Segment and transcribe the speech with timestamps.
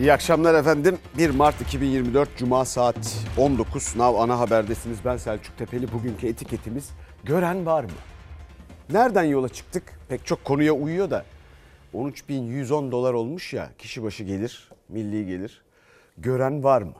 [0.00, 0.98] İyi akşamlar efendim.
[1.18, 3.96] 1 Mart 2024 Cuma saat 19.
[3.96, 4.98] Nav ana haberdesiniz.
[5.04, 5.92] Ben Selçuk Tepeli.
[5.92, 6.90] Bugünkü etiketimiz
[7.24, 7.90] gören var mı?
[8.90, 9.82] Nereden yola çıktık?
[10.08, 11.24] Pek çok konuya uyuyor da
[11.94, 15.62] 13.110 dolar olmuş ya kişi başı gelir, milli gelir.
[16.18, 16.94] Gören var mı?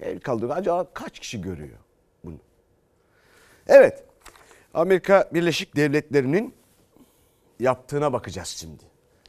[0.00, 0.56] El kaldırıyor.
[0.56, 1.78] Acaba kaç kişi görüyor
[2.24, 2.36] bunu?
[3.68, 4.04] Evet.
[4.74, 6.54] Amerika Birleşik Devletleri'nin
[7.60, 8.82] yaptığına bakacağız şimdi.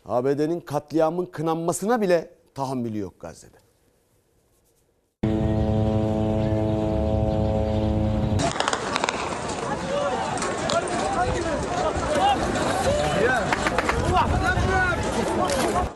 [0.05, 3.61] ABD'nin katliamın kınanmasına bile tahammülü yok Gazze'de.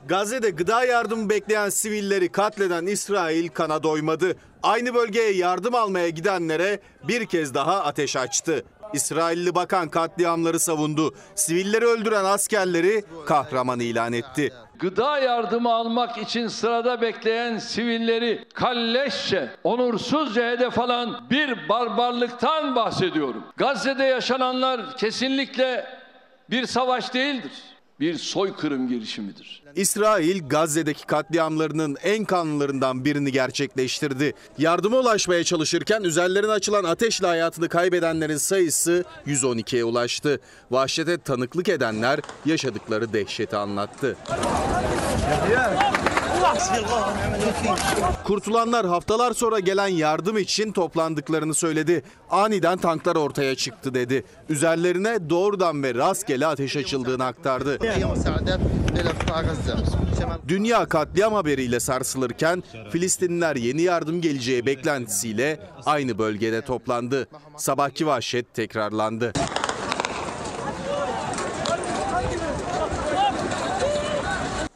[0.08, 4.35] Gazze'de gıda yardımı bekleyen sivilleri katleden İsrail kana doymadı.
[4.63, 8.66] Aynı bölgeye yardım almaya gidenlere bir kez daha ateş açtı.
[8.95, 11.16] İsrailli bakan katliamları savundu.
[11.35, 14.54] Sivilleri öldüren askerleri kahraman ilan etti.
[14.80, 23.43] Gıda yardımı almak için sırada bekleyen sivilleri kalleşçe, onursuzca hedef alan bir barbarlıktan bahsediyorum.
[23.57, 25.85] Gazze'de yaşananlar kesinlikle
[26.49, 27.51] bir savaş değildir.
[27.99, 29.63] Bir soykırım girişimidir.
[29.76, 34.34] İsrail Gazze'deki katliamlarının en kanlılarından birini gerçekleştirdi.
[34.57, 40.40] Yardıma ulaşmaya çalışırken üzerlerine açılan ateşle hayatını kaybedenlerin sayısı 112'ye ulaştı.
[40.71, 44.18] Vahşete tanıklık edenler yaşadıkları dehşeti anlattı.
[48.24, 52.04] Kurtulanlar haftalar sonra gelen yardım için toplandıklarını söyledi.
[52.29, 54.24] Aniden tanklar ortaya çıktı dedi.
[54.49, 57.79] Üzerlerine doğrudan ve rastgele ateş açıldığını aktardı.
[60.48, 67.28] Dünya katliam haberiyle sarsılırken Filistinliler yeni yardım geleceği beklentisiyle aynı bölgede toplandı.
[67.57, 69.34] Sabahki vahşet tekrarlandı.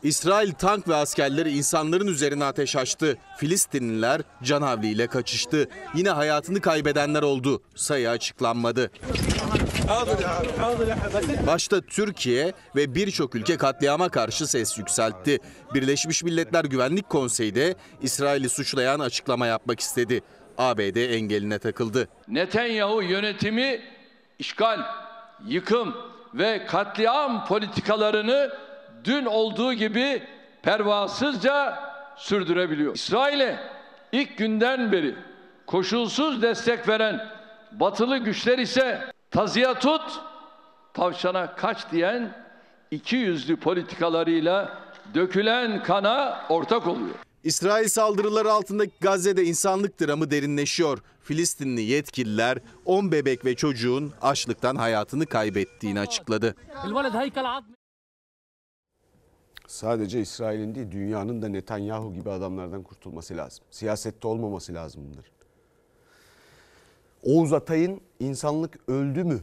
[0.03, 3.17] İsrail tank ve askerleri insanların üzerine ateş açtı.
[3.37, 5.67] Filistinliler canavliyle kaçıştı.
[5.95, 7.61] Yine hayatını kaybedenler oldu.
[7.75, 8.91] Sayı açıklanmadı.
[11.47, 15.39] Başta Türkiye ve birçok ülke katliama karşı ses yükseltti.
[15.73, 20.21] Birleşmiş Milletler Güvenlik Konseyi de İsrail'i suçlayan açıklama yapmak istedi.
[20.57, 22.07] ABD engeline takıldı.
[22.27, 23.81] Netanyahu yönetimi
[24.39, 24.79] işgal,
[25.47, 25.95] yıkım
[26.33, 28.49] ve katliam politikalarını
[29.03, 30.23] dün olduğu gibi
[30.61, 31.79] pervasızca
[32.17, 32.95] sürdürebiliyor.
[32.95, 33.59] İsrail'e
[34.11, 35.15] ilk günden beri
[35.65, 37.27] koşulsuz destek veren
[37.71, 39.01] batılı güçler ise
[39.31, 40.01] tazıya tut,
[40.93, 42.35] tavşana kaç diyen
[42.91, 44.77] iki yüzlü politikalarıyla
[45.15, 47.15] dökülen kana ortak oluyor.
[47.43, 50.99] İsrail saldırıları altındaki Gazze'de insanlık dramı derinleşiyor.
[51.23, 56.55] Filistinli yetkililer 10 bebek ve çocuğun açlıktan hayatını kaybettiğini açıkladı.
[59.69, 63.65] Sadece İsrail'in değil dünyanın da Netanyahu gibi adamlardan kurtulması lazım.
[63.71, 65.31] Siyasette olmaması lazım bunların.
[67.23, 69.39] Oğuz Atay'ın insanlık öldü mü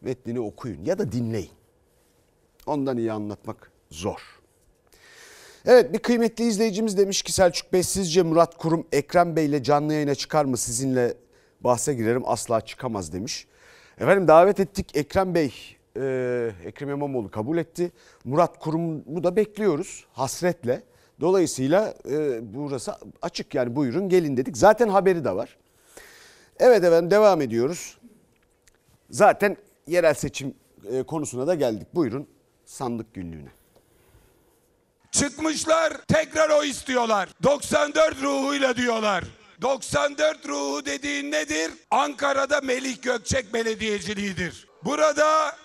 [0.00, 1.50] metnini okuyun ya da dinleyin.
[2.66, 4.40] Ondan iyi anlatmak zor.
[5.66, 9.92] Evet bir kıymetli izleyicimiz demiş ki Selçuk Bey sizce Murat Kurum Ekrem Bey ile canlı
[9.92, 11.14] yayına çıkar mı sizinle
[11.60, 13.46] bahse girerim asla çıkamaz demiş.
[13.98, 17.92] Efendim davet ettik Ekrem Bey e, Ekrem İmamoğlu kabul etti.
[18.24, 20.82] Murat Kurum'u da bekliyoruz hasretle.
[21.20, 24.56] Dolayısıyla e, burası açık yani buyurun gelin dedik.
[24.56, 25.56] Zaten haberi de var.
[26.58, 27.98] Evet efendim devam ediyoruz.
[29.10, 29.56] Zaten
[29.86, 30.54] yerel seçim
[30.90, 31.86] e, konusuna da geldik.
[31.94, 32.28] Buyurun
[32.64, 33.48] sandık günlüğüne.
[35.10, 37.28] Çıkmışlar tekrar o istiyorlar.
[37.42, 39.24] 94 ruhuyla diyorlar.
[39.62, 41.70] 94 ruhu dediğin nedir?
[41.90, 44.68] Ankara'da Melih Gökçek belediyeciliğidir.
[44.84, 45.56] Burada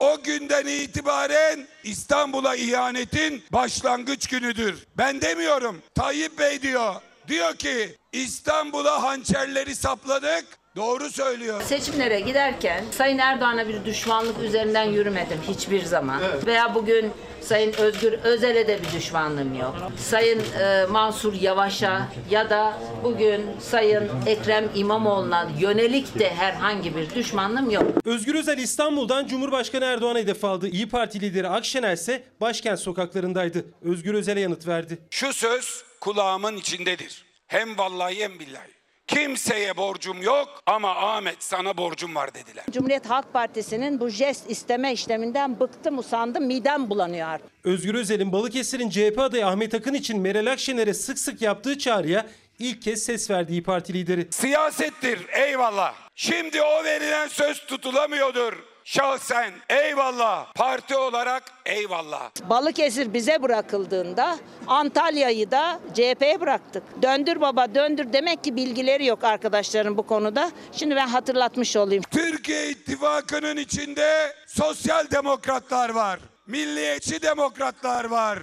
[0.00, 4.86] o günden itibaren İstanbul'a ihanetin başlangıç günüdür.
[4.96, 5.82] Ben demiyorum.
[5.94, 6.94] Tayyip Bey diyor.
[7.28, 10.44] Diyor ki İstanbul'a hançerleri sapladık.
[10.78, 11.62] Doğru söylüyor.
[11.62, 16.20] Seçimlere giderken Sayın Erdoğan'a bir düşmanlık üzerinden yürümedim hiçbir zaman.
[16.46, 19.74] Veya bugün Sayın Özgür Özel'e de bir düşmanlığım yok.
[19.96, 27.70] Sayın e, Mansur Yavaş'a ya da bugün Sayın Ekrem İmamoğlu'na yönelik de herhangi bir düşmanlığım
[27.70, 27.84] yok.
[28.04, 30.68] Özgür Özel İstanbul'dan Cumhurbaşkanı Erdoğan'a hedef aldı.
[30.68, 33.64] İyi Parti lideri Akşener ise başkent sokaklarındaydı.
[33.82, 34.98] Özgür Özel'e yanıt verdi.
[35.10, 37.24] Şu söz kulağımın içindedir.
[37.46, 38.77] Hem vallahi hem billahi.
[39.08, 42.64] Kimseye borcum yok ama Ahmet sana borcum var dediler.
[42.70, 47.50] Cumhuriyet Halk Partisi'nin bu jest isteme işleminden bıktım usandım midem bulanıyor artık.
[47.64, 52.26] Özgür Özel'in Balıkesir'in CHP adayı Ahmet Akın için Meral Akşener'e sık sık yaptığı çağrıya
[52.58, 54.28] ilk kez ses verdi İyi Parti lideri.
[54.30, 55.94] Siyasettir eyvallah.
[56.14, 58.52] Şimdi o verilen söz tutulamıyordur.
[58.88, 62.30] Şahsen eyvallah, parti olarak eyvallah.
[62.50, 66.82] Balıkesir bize bırakıldığında Antalya'yı da CHP'ye bıraktık.
[67.02, 70.50] Döndür baba döndür demek ki bilgileri yok arkadaşların bu konuda.
[70.72, 72.02] Şimdi ben hatırlatmış olayım.
[72.10, 78.38] Türkiye İttifakı'nın içinde sosyal demokratlar var, milliyetçi demokratlar var,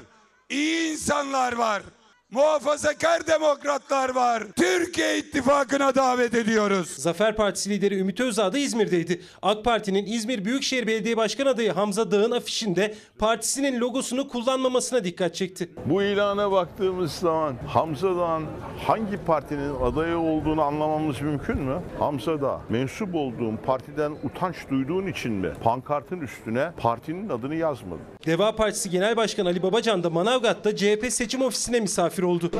[0.49, 1.81] iyi insanlar var,
[2.31, 4.43] muhafazakar demokratlar var.
[4.55, 6.87] Türkiye İttifakı'na davet ediyoruz.
[6.89, 9.21] Zafer Partisi lideri Ümit Özdağ da İzmir'deydi.
[9.41, 15.69] AK Parti'nin İzmir Büyükşehir Belediye Başkan adayı Hamza Dağ'ın afişinde partisinin logosunu kullanmamasına dikkat çekti.
[15.85, 18.45] Bu ilana baktığımız zaman Hamza Dağ'ın
[18.87, 21.81] hangi partinin adayı olduğunu anlamamız mümkün mü?
[21.99, 28.01] Hamza Dağ mensup olduğun partiden utanç duyduğun için mi pankartın üstüne partinin adını yazmadın?
[28.25, 32.51] Deva Partisi Genel Başkanı Ali Babacan da Manavgat'ta CHP seçim ofisine misafir oldu.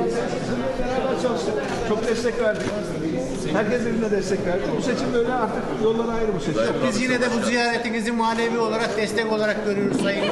[1.89, 2.63] Çok destek verdik.
[3.53, 4.63] Herkes birbirine destek verdi.
[4.77, 6.61] Bu seçim böyle artık yollar ayrı bu seçim.
[6.87, 10.25] Biz yine de bu ziyaretinizi manevi olarak destek olarak görüyoruz Sayın.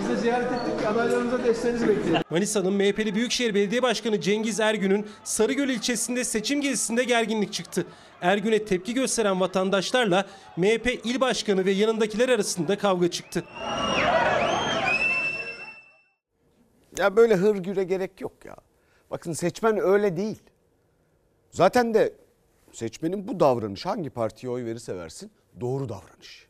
[0.00, 0.86] Biz de ziyaret ettik.
[0.92, 2.22] Adaylarımıza desteğinizi bekliyoruz.
[2.30, 7.86] Manisa'nın MHP'li Büyükşehir Belediye Başkanı Cengiz Ergün'ün Sarıgöl ilçesinde seçim gezisinde gerginlik çıktı.
[8.20, 10.24] Ergün'e tepki gösteren vatandaşlarla
[10.56, 13.44] MHP il başkanı ve yanındakiler arasında kavga çıktı.
[16.98, 18.56] Ya böyle hırgüre gerek yok ya.
[19.10, 20.42] Bakın seçmen öyle değil.
[21.50, 22.14] Zaten de
[22.72, 25.30] seçmenin bu davranışı hangi partiye oy verirse versin
[25.60, 26.48] doğru davranış.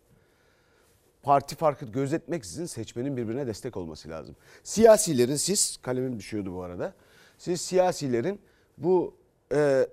[1.22, 4.36] Parti farkı gözetmeksizin seçmenin birbirine destek olması lazım.
[4.62, 6.94] Siyasilerin siz, kalemim düşüyordu bu arada.
[7.38, 8.40] Siz siyasilerin
[8.78, 9.14] bu
[9.54, 9.88] e,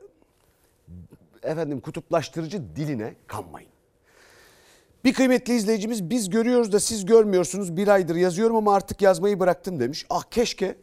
[1.43, 3.75] efendim kutuplaştırıcı diline kanmayın.
[5.05, 9.79] Bir kıymetli izleyicimiz biz görüyoruz da siz görmüyorsunuz bir aydır yazıyorum ama artık yazmayı bıraktım
[9.79, 10.05] demiş.
[10.09, 10.75] Ah keşke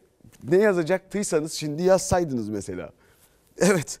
[0.43, 2.89] ne yazacaktıysanız şimdi yazsaydınız mesela.
[3.57, 3.99] Evet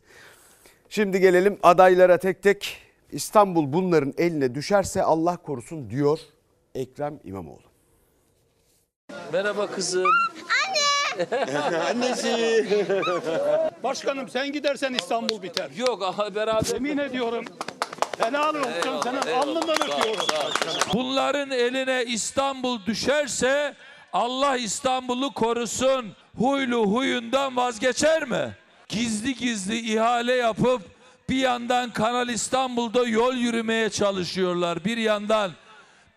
[0.89, 2.77] şimdi gelelim adaylara tek tek
[3.11, 6.19] İstanbul bunların eline düşerse Allah korusun diyor
[6.75, 7.63] Ekrem İmamoğlu.
[9.33, 10.09] Merhaba kızım.
[13.83, 15.69] Başkanım sen gidersen İstanbul biter.
[15.77, 16.73] Yok aha beraber.
[16.73, 17.45] Yemin ediyorum.
[18.19, 20.25] Helal olsun sana alnından öpüyorum.
[20.93, 23.75] Bunların eline İstanbul düşerse
[24.13, 26.13] Allah İstanbul'u korusun.
[26.37, 28.57] Huylu huyundan vazgeçer mi?
[28.89, 30.81] Gizli gizli ihale yapıp
[31.29, 34.85] bir yandan Kanal İstanbul'da yol yürümeye çalışıyorlar.
[34.85, 35.51] Bir yandan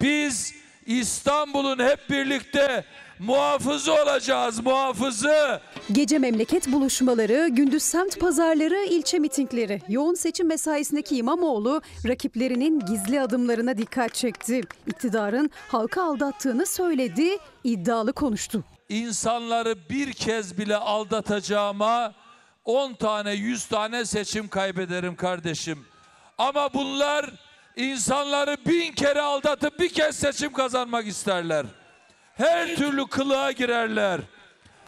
[0.01, 0.55] biz
[0.87, 2.85] İstanbul'un hep birlikte
[3.19, 5.61] muhafızı olacağız, muhafızı.
[5.93, 9.83] Gece memleket buluşmaları, gündüz semt pazarları, ilçe mitingleri.
[9.89, 14.61] Yoğun seçim mesaisindeki İmamoğlu rakiplerinin gizli adımlarına dikkat çekti.
[14.87, 18.65] İktidarın halka aldattığını söyledi, iddialı konuştu.
[18.89, 22.15] insanları bir kez bile aldatacağıma
[22.65, 25.85] 10 tane 100 tane seçim kaybederim kardeşim.
[26.39, 27.31] Ama bunlar
[27.77, 31.67] insanları bin kere aldatıp bir kez seçim kazanmak isterler.
[32.37, 34.21] Her türlü kılığa girerler.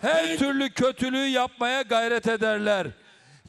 [0.01, 2.87] Her türlü kötülüğü yapmaya gayret ederler.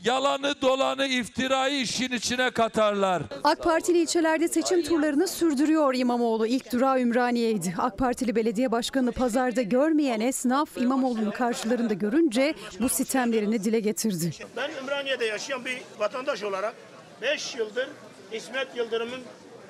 [0.04, 3.24] Yalanı dolanı iftirayı işin içine katarlar.
[3.44, 6.48] AK Partili ilçelerde seçim turlarını sürdürüyor İmamoğlu.
[6.48, 7.76] İlk durağı Ümraniye'ydi.
[7.78, 14.32] AK Partili belediye başkanı pazarda görmeyen esnaf İmamoğlu'nu karşılarında görünce bu sitemlerini dile getirdi.
[14.58, 16.74] Ben Ümraniye'de yaşayan bir vatandaş olarak
[17.22, 17.90] 5 yıldır
[18.32, 19.22] İsmet Yıldırım'ın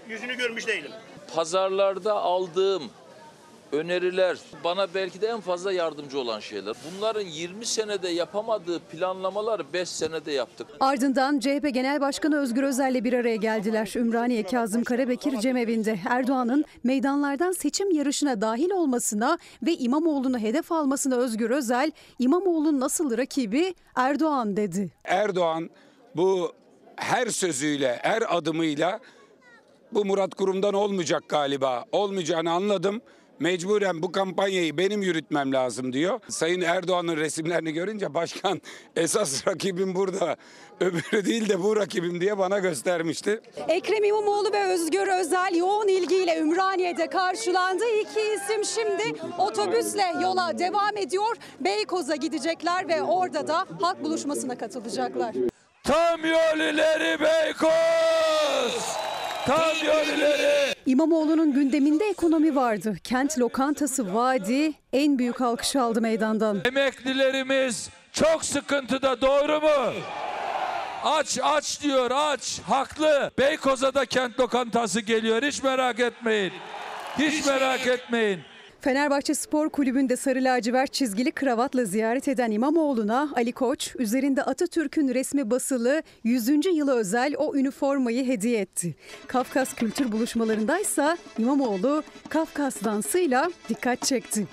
[0.09, 0.91] yüzünü görmüş değilim.
[1.35, 2.83] pazarlarda aldığım
[3.71, 6.75] öneriler bana belki de en fazla yardımcı olan şeyler.
[6.97, 10.67] Bunların 20 senede yapamadığı planlamaları 5 senede yaptık.
[10.79, 13.93] Ardından CHP Genel Başkanı Özgür Özel'le bir araya geldiler.
[13.95, 21.49] Ümraniye Kazım Karabekir cemevinde Erdoğan'ın meydanlardan seçim yarışına dahil olmasına ve İmamoğlu'nu hedef almasına Özgür
[21.49, 24.91] Özel, İmamoğlu'nun nasıl rakibi Erdoğan dedi.
[25.03, 25.69] Erdoğan
[26.15, 26.53] bu
[26.95, 28.99] her sözüyle, her adımıyla
[29.91, 31.85] bu Murat Kurum'dan olmayacak galiba.
[31.91, 33.01] Olmayacağını anladım.
[33.39, 36.19] Mecburen bu kampanyayı benim yürütmem lazım diyor.
[36.29, 38.61] Sayın Erdoğan'ın resimlerini görünce başkan
[38.95, 40.35] esas rakibim burada.
[40.79, 43.41] Öbürü değil de bu rakibim diye bana göstermişti.
[43.67, 47.83] Ekrem İmamoğlu ve Özgür Özel yoğun ilgiyle Ümraniye'de karşılandı.
[48.01, 51.35] İki isim şimdi otobüsle yola devam ediyor.
[51.59, 55.35] Beykoz'a gidecekler ve orada da halk buluşmasına katılacaklar.
[55.83, 57.69] Tam yol ileri Beykoz!
[59.49, 60.73] Tam yol ileri!
[60.85, 62.95] İmamoğlu'nun gündeminde ekonomi vardı.
[63.03, 66.61] Kent lokantası Vadi en büyük alkış aldı meydandan.
[66.65, 69.93] Emeklilerimiz çok sıkıntıda doğru mu?
[71.03, 73.31] Aç aç diyor aç haklı.
[73.39, 76.53] Beykoz'a da kent lokantası geliyor hiç merak etmeyin.
[77.19, 78.39] Hiç merak etmeyin.
[78.81, 85.51] Fenerbahçe Spor Kulübü'nde sarı lacivert çizgili kravatla ziyaret eden İmamoğlu'na Ali Koç üzerinde Atatürk'ün resmi
[85.51, 86.65] basılı 100.
[86.65, 88.95] yılı özel o üniformayı hediye etti.
[89.27, 94.47] Kafkas kültür buluşmalarındaysa İmamoğlu Kafkas dansıyla dikkat çekti.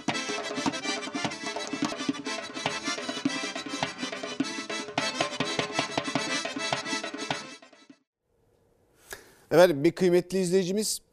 [9.51, 11.06] Efendim bir kıymetli izleyicimiz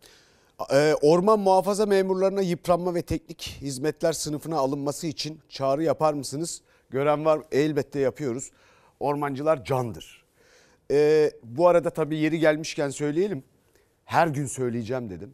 [1.01, 6.61] orman muhafaza memurlarına yıpranma ve teknik hizmetler sınıfına alınması için çağrı yapar mısınız?
[6.89, 8.51] Gören var elbette yapıyoruz.
[8.99, 10.25] Ormancılar candır.
[10.91, 13.43] E, bu arada tabii yeri gelmişken söyleyelim.
[14.05, 15.33] Her gün söyleyeceğim dedim.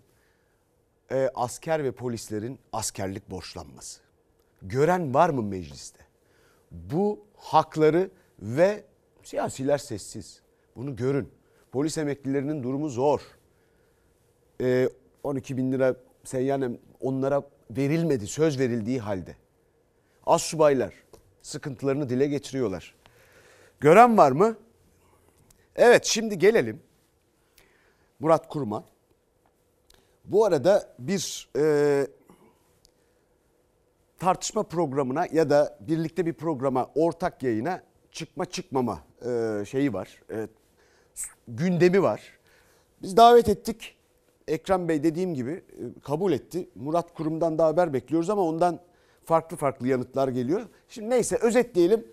[1.11, 4.01] E, asker ve polislerin askerlik borçlanması.
[4.61, 5.99] Gören var mı mecliste?
[6.71, 8.83] Bu hakları ve
[9.23, 10.41] siyasiler sessiz.
[10.75, 11.29] Bunu görün.
[11.71, 13.21] Polis emeklilerinin durumu zor.
[14.61, 14.89] Ee,
[15.23, 19.35] 12 bin lira seyyanen onlara verilmedi, söz verildiği halde.
[20.25, 20.93] Az subaylar
[21.41, 22.95] sıkıntılarını dile getiriyorlar.
[23.79, 24.57] Gören var mı?
[25.75, 26.81] Evet şimdi gelelim.
[28.19, 28.83] Murat Kurum'a.
[30.25, 32.07] Bu arada bir e,
[34.19, 40.21] tartışma programına ya da birlikte bir programa, ortak yayına çıkma çıkmama e, şeyi var.
[40.31, 40.47] E,
[41.47, 42.21] gündemi var.
[43.01, 43.98] Biz davet ettik.
[44.49, 46.69] Ekrem Bey dediğim gibi e, kabul etti.
[46.75, 48.79] Murat Kurum'dan da haber bekliyoruz ama ondan
[49.23, 50.61] farklı farklı yanıtlar geliyor.
[50.87, 52.07] Şimdi neyse özetleyelim.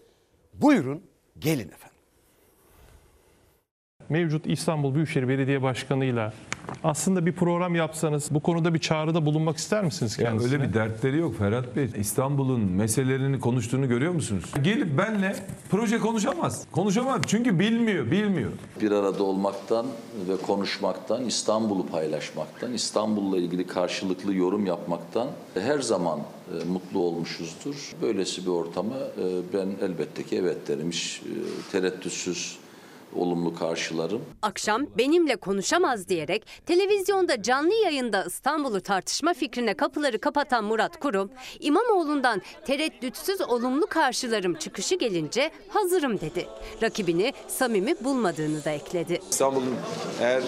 [0.55, 1.03] Buyurun
[1.39, 1.96] gelin efendim.
[4.09, 6.33] Mevcut İstanbul Büyükşehir Belediye Başkanı'yla
[6.85, 10.53] aslında bir program yapsanız bu konuda bir çağrıda bulunmak ister misiniz Ya kendisine?
[10.55, 11.89] öyle bir dertleri yok Ferhat Bey.
[11.99, 14.45] İstanbul'un meselelerini konuştuğunu görüyor musunuz?
[14.63, 15.37] Gelip benle
[15.71, 16.67] proje konuşamaz.
[16.73, 18.51] Konuşamaz çünkü bilmiyor, bilmiyor.
[18.81, 19.87] bir arada olmaktan
[20.29, 27.93] ve konuşmaktan, İstanbul'u paylaşmaktan, İstanbul'la ilgili karşılıklı yorum yapmaktan her zaman e, mutlu olmuşuzdur.
[28.03, 31.31] Böylesi bir ortamı e, ben elbette ki evet derim, hiç e,
[31.73, 32.57] tereddütsüz
[33.15, 34.25] olumlu karşılarım.
[34.43, 42.43] Akşam benimle konuşamaz diyerek televizyonda canlı yayında İstanbul'u tartışma fikrine kapıları kapatan Murat Kurum, İmamoğlu'ndan
[42.67, 46.47] tereddütsüz olumlu karşılarım çıkışı gelince hazırım dedi.
[46.83, 49.21] Rakibini samimi bulmadığını da ekledi.
[49.31, 49.75] İstanbul'un
[50.21, 50.43] eğer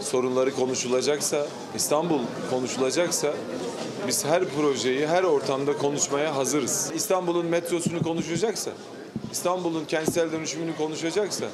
[0.00, 2.20] sorunları konuşulacaksa, İstanbul
[2.50, 3.34] konuşulacaksa
[4.06, 6.92] biz her projeyi her ortamda konuşmaya hazırız.
[6.94, 8.70] İstanbul'un metrosunu konuşacaksa,
[9.32, 11.46] İstanbul'un kentsel dönüşümünü konuşacaksa,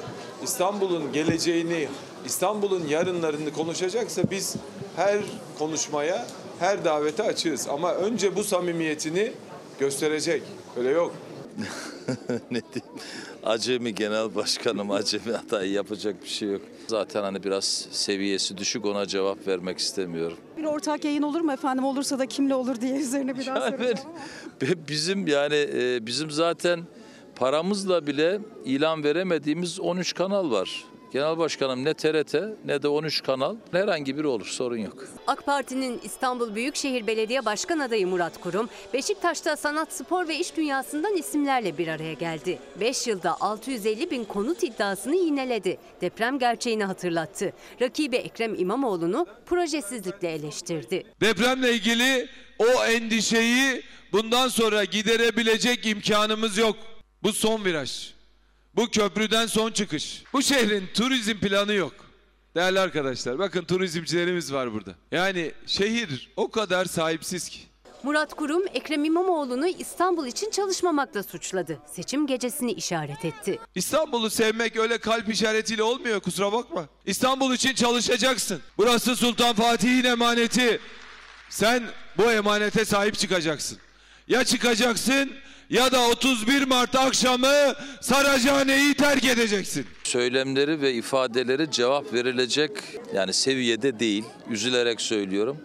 [0.43, 1.87] İstanbul'un geleceğini,
[2.25, 4.55] İstanbul'un yarınlarını konuşacaksa biz
[4.95, 5.19] her
[5.59, 6.25] konuşmaya,
[6.59, 7.67] her davete açığız.
[7.67, 9.31] Ama önce bu samimiyetini
[9.79, 10.43] gösterecek.
[10.77, 11.15] Öyle yok.
[12.51, 12.93] ne diyeyim?
[13.43, 16.61] Acemi genel başkanım, acemi adayı yapacak bir şey yok.
[16.87, 20.37] Zaten hani biraz seviyesi düşük ona cevap vermek istemiyorum.
[20.57, 21.83] Bir ortak yayın olur mu efendim?
[21.85, 23.97] Olursa da kimle olur diye üzerine bir daha soracağım.
[24.61, 26.79] Ve Bizim yani e, bizim zaten
[27.39, 30.83] paramızla bile ilan veremediğimiz 13 kanal var.
[31.13, 32.33] Genel başkanım ne TRT
[32.65, 35.05] ne de 13 kanal herhangi biri olur sorun yok.
[35.27, 41.15] AK Parti'nin İstanbul Büyükşehir Belediye Başkan adayı Murat Kurum, Beşiktaş'ta sanat, spor ve iş dünyasından
[41.17, 42.59] isimlerle bir araya geldi.
[42.79, 45.77] 5 yılda 650 bin konut iddiasını yineledi.
[46.01, 47.53] Deprem gerçeğini hatırlattı.
[47.81, 51.03] Rakibi Ekrem İmamoğlu'nu projesizlikle eleştirdi.
[51.21, 52.27] Depremle ilgili
[52.59, 53.81] o endişeyi
[54.11, 56.75] bundan sonra giderebilecek imkanımız yok.
[57.23, 58.13] Bu son viraj.
[58.75, 60.23] Bu köprüden son çıkış.
[60.33, 61.93] Bu şehrin turizm planı yok.
[62.55, 64.95] Değerli arkadaşlar bakın turizmcilerimiz var burada.
[65.11, 67.59] Yani şehir o kadar sahipsiz ki.
[68.03, 71.79] Murat Kurum, Ekrem İmamoğlu'nu İstanbul için çalışmamakla suçladı.
[71.95, 73.59] Seçim gecesini işaret etti.
[73.75, 76.85] İstanbul'u sevmek öyle kalp işaretiyle olmuyor kusura bakma.
[77.05, 78.61] İstanbul için çalışacaksın.
[78.77, 80.79] Burası Sultan Fatih'in emaneti.
[81.49, 81.83] Sen
[82.17, 83.77] bu emanete sahip çıkacaksın.
[84.27, 85.31] Ya çıkacaksın
[85.69, 89.85] ya da 31 Mart akşamı Saracahane'yi terk edeceksin.
[90.03, 92.71] Söylemleri ve ifadeleri cevap verilecek
[93.13, 94.23] yani seviyede değil.
[94.49, 95.57] Üzülerek söylüyorum.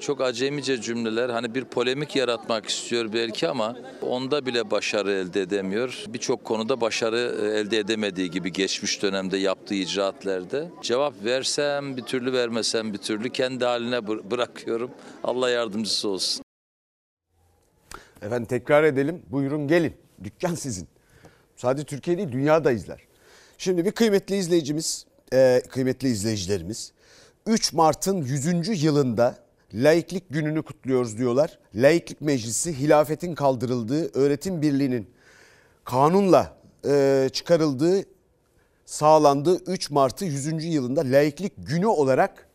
[0.00, 6.04] Çok acemice cümleler hani bir polemik yaratmak istiyor belki ama onda bile başarı elde edemiyor.
[6.08, 10.68] Birçok konuda başarı e, elde edemediği gibi geçmiş dönemde yaptığı icraatlerde.
[10.82, 14.90] Cevap versem bir türlü vermesem bir türlü kendi haline bır- bırakıyorum.
[15.24, 16.44] Allah yardımcısı olsun.
[18.22, 19.22] Efendim tekrar edelim.
[19.30, 19.94] Buyurun gelin.
[20.24, 20.88] Dükkan sizin.
[21.56, 23.00] Sadece Türkiye değil dünya da izler.
[23.58, 26.92] Şimdi bir kıymetli izleyicimiz, e, kıymetli izleyicilerimiz
[27.46, 28.82] 3 Mart'ın 100.
[28.82, 29.38] yılında
[29.74, 31.58] laiklik gününü kutluyoruz diyorlar.
[31.74, 35.10] Laiklik Meclisi hilafetin kaldırıldığı öğretim birliğinin
[35.84, 38.04] kanunla e, çıkarıldığı
[38.86, 40.64] sağlandığı 3 Mart'ı 100.
[40.64, 42.48] yılında laiklik günü olarak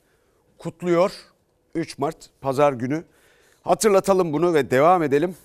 [0.58, 1.12] kutluyor.
[1.76, 3.04] 3 Mart pazar günü
[3.66, 5.36] Hatırlatalım bunu ve devam edelim.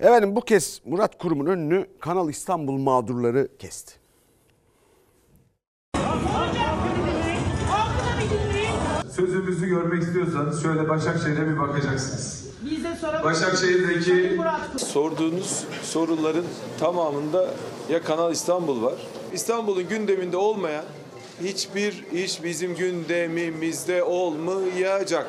[0.00, 3.94] Efendim bu kez Murat Kurum'un önünü Kanal İstanbul mağdurları kesti.
[9.16, 12.46] Sözümüzü görmek istiyorsanız şöyle Başakşehir'e bir bakacaksınız.
[12.70, 14.38] Bize Başakşehir'deki
[14.78, 16.44] Sorduğunuz soruların
[16.80, 17.50] tamamında
[17.90, 18.94] ya Kanal İstanbul var.
[19.32, 20.84] İstanbul'un gündeminde olmayan
[21.42, 25.26] hiçbir iş bizim gündemimizde olmayacak.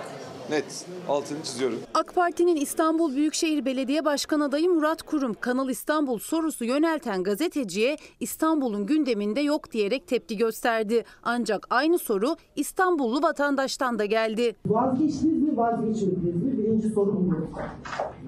[0.50, 0.86] Net.
[1.10, 1.80] Altını çiziyorum.
[1.94, 8.86] AK Parti'nin İstanbul Büyükşehir Belediye Başkan adayı Murat Kurum, Kanal İstanbul sorusu yönelten gazeteciye İstanbul'un
[8.86, 11.04] gündeminde yok diyerek tepki gösterdi.
[11.24, 14.56] Ancak aynı soru İstanbullu vatandaştan da geldi.
[14.66, 16.67] Vazgeçtiniz mi vazgeçmediniz mi?
[16.68, 17.48] Birinci soru bu.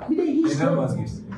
[0.10, 0.89] Bir de hiç neden?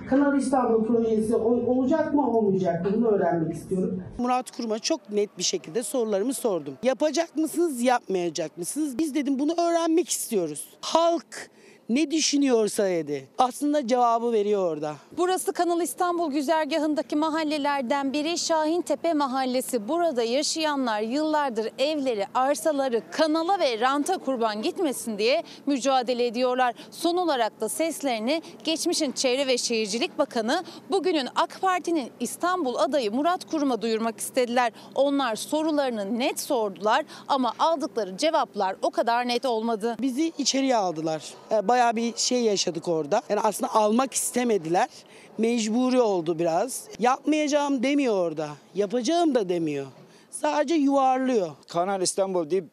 [0.09, 4.03] Kanal İstanbul projesi ol- olacak mı olmayacak mı bunu öğrenmek istiyorum.
[4.17, 6.73] Murat Kurum'a çok net bir şekilde sorularımı sordum.
[6.83, 8.97] Yapacak mısınız, yapmayacak mısınız?
[8.99, 10.69] Biz dedim bunu öğrenmek istiyoruz.
[10.81, 11.49] Halk
[11.91, 13.27] ne düşünüyorsa dedi.
[13.37, 14.95] Aslında cevabı veriyor orada.
[15.17, 19.87] Burası Kanal İstanbul güzergahındaki mahallelerden biri Şahintepe Mahallesi.
[19.87, 26.75] Burada yaşayanlar yıllardır evleri, arsaları kanala ve ranta kurban gitmesin diye mücadele ediyorlar.
[26.91, 33.45] Son olarak da seslerini geçmişin Çevre ve Şehircilik Bakanı, bugünün AK Parti'nin İstanbul adayı Murat
[33.51, 34.71] Kurum'a duyurmak istediler.
[34.95, 39.95] Onlar sorularını net sordular ama aldıkları cevaplar o kadar net olmadı.
[40.01, 41.23] Bizi içeriye aldılar.
[41.51, 43.21] Ee, Bayağı bir şey yaşadık orada.
[43.29, 44.89] Yani aslında almak istemediler.
[45.37, 46.87] Mecburi oldu biraz.
[46.99, 48.49] Yapmayacağım demiyor orada.
[48.75, 49.85] Yapacağım da demiyor.
[50.31, 51.49] Sadece yuvarlıyor.
[51.67, 52.65] Kanal İstanbul deyip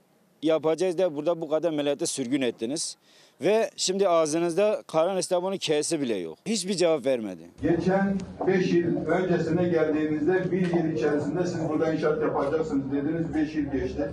[0.42, 2.96] yapacağız da burada bu kadar millete sürgün ettiniz.
[3.40, 6.38] Ve şimdi ağzınızda Kanal İstanbul'un K'si bile yok.
[6.46, 7.42] Hiçbir cevap vermedi.
[7.62, 13.64] Geçen 5 yıl öncesine geldiğinizde bir yıl içerisinde siz burada inşaat yapacaksınız dediniz 5 yıl
[13.64, 14.10] geçti.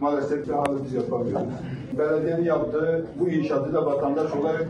[0.00, 1.46] Maalesef ki hala biz yapamıyoruz.
[1.98, 4.66] Belediyenin yaptığı bu inşaatı da vatandaş olarak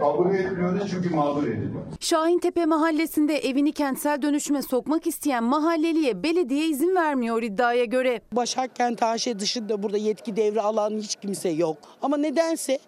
[0.00, 1.82] kabul etmiyoruz çünkü mağdur ediliyor.
[2.00, 8.20] Şahintepe mahallesinde evini kentsel dönüşüme sokmak isteyen mahalleliye belediye izin vermiyor iddiaya göre.
[8.32, 11.76] Başakkent AŞ dışında burada yetki devri alan hiç kimse yok.
[12.02, 12.78] Ama nedense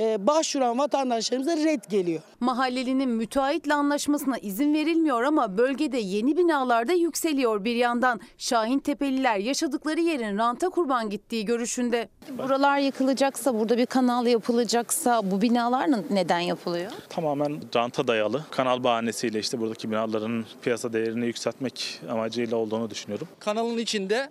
[0.00, 2.20] başvuran vatandaşlarımıza red geliyor.
[2.40, 8.20] Mahallelinin müteahhitle anlaşmasına izin verilmiyor ama bölgede yeni binalarda yükseliyor bir yandan.
[8.38, 12.08] Şahintepeliler yaşadıkları yerin ranta kurban gittiği görüşünde.
[12.38, 16.92] Buralar yıkılacaksa, burada bir kanal yapılacaksa bu binalar neden yapılıyor?
[17.08, 18.44] tamamen ranta dayalı.
[18.50, 23.28] Kanal bahanesiyle işte buradaki binaların piyasa değerini yükseltmek amacıyla olduğunu düşünüyorum.
[23.40, 24.30] Kanalın içinde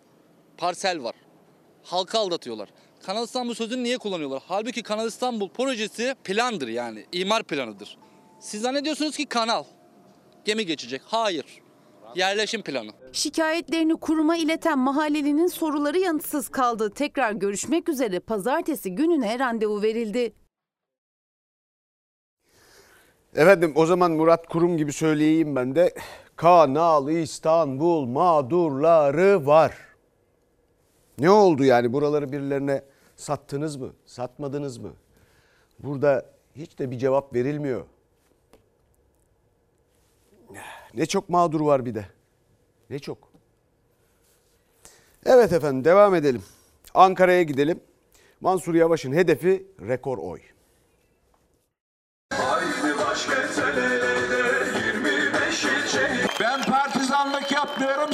[0.57, 1.13] parsel var.
[1.83, 2.69] Halka aldatıyorlar.
[3.05, 4.43] Kanal İstanbul sözünü niye kullanıyorlar?
[4.47, 7.05] Halbuki Kanal İstanbul projesi plandır yani.
[7.11, 7.97] imar planıdır.
[8.39, 9.63] Siz zannediyorsunuz ki kanal.
[10.45, 11.01] Gemi geçecek.
[11.05, 11.45] Hayır.
[12.15, 12.91] Yerleşim planı.
[13.11, 16.93] Şikayetlerini kuruma ileten mahallelinin soruları yanıtsız kaldı.
[16.93, 20.33] Tekrar görüşmek üzere pazartesi gününe randevu verildi.
[23.35, 25.93] Efendim o zaman Murat Kurum gibi söyleyeyim ben de.
[26.35, 29.77] Kanal İstanbul mağdurları var.
[31.19, 33.93] Ne oldu yani buraları birilerine sattınız mı?
[34.05, 34.93] Satmadınız mı?
[35.79, 36.25] Burada
[36.55, 37.85] hiç de bir cevap verilmiyor.
[40.93, 42.05] Ne çok mağdur var bir de.
[42.89, 43.17] Ne çok.
[45.25, 46.43] Evet efendim devam edelim.
[46.93, 47.79] Ankara'ya gidelim.
[48.41, 50.41] Mansur Yavaş'ın hedefi rekor oy.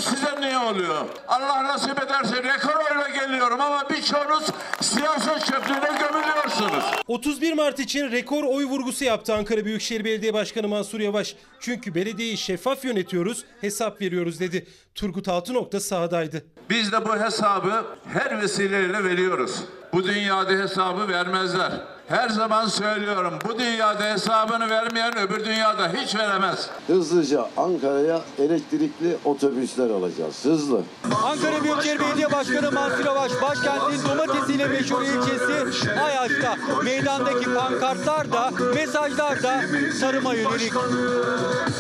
[0.02, 1.06] Size ne oluyor?
[1.28, 4.46] Allah nasip ederse rekor oyla geliyorum ama birçoğunuz
[4.82, 6.84] siyaset çöplüğüne gömülüyorsunuz.
[7.08, 11.36] 31 Mart için rekor oy vurgusu yaptı Ankara Büyükşehir Belediye Başkanı Mansur Yavaş.
[11.60, 14.68] Çünkü belediyeyi şeffaf yönetiyoruz, hesap veriyoruz dedi.
[14.96, 16.46] Turgut Altınok da sahadaydı.
[16.70, 19.64] Biz de bu hesabı her vesileyle veriyoruz.
[19.94, 21.72] Bu dünyada hesabı vermezler.
[22.12, 26.70] Her zaman söylüyorum bu dünyada hesabını vermeyen öbür dünyada hiç veremez.
[26.88, 30.46] Hızlıca Ankara'ya elektrikli otobüsler alacağız.
[30.46, 30.82] Hızlı.
[31.24, 39.44] Ankara Büyükşehir Belediye Başkanı Mansur Yavaş başkentin domatesiyle meşhur ilçesi Ayaş'ta meydandaki pankartlar da mesajlar
[39.44, 39.62] da
[40.02, 40.74] tarıma yönelik.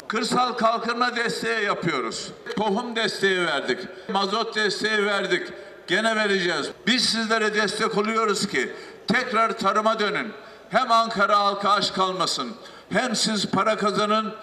[0.08, 2.32] Kırsal kalkınma desteği yapıyoruz.
[2.58, 3.80] Tohum desteği verdik.
[4.10, 5.48] Mazot desteği verdik.
[5.88, 6.70] Gene vereceğiz.
[6.88, 8.72] Biz sizlere destek oluyoruz ki
[9.12, 10.28] tekrar tarıma dönün.
[10.69, 12.52] Hem Ankara halka aç kalmasın.
[12.89, 14.34] Hem siz para kazanın.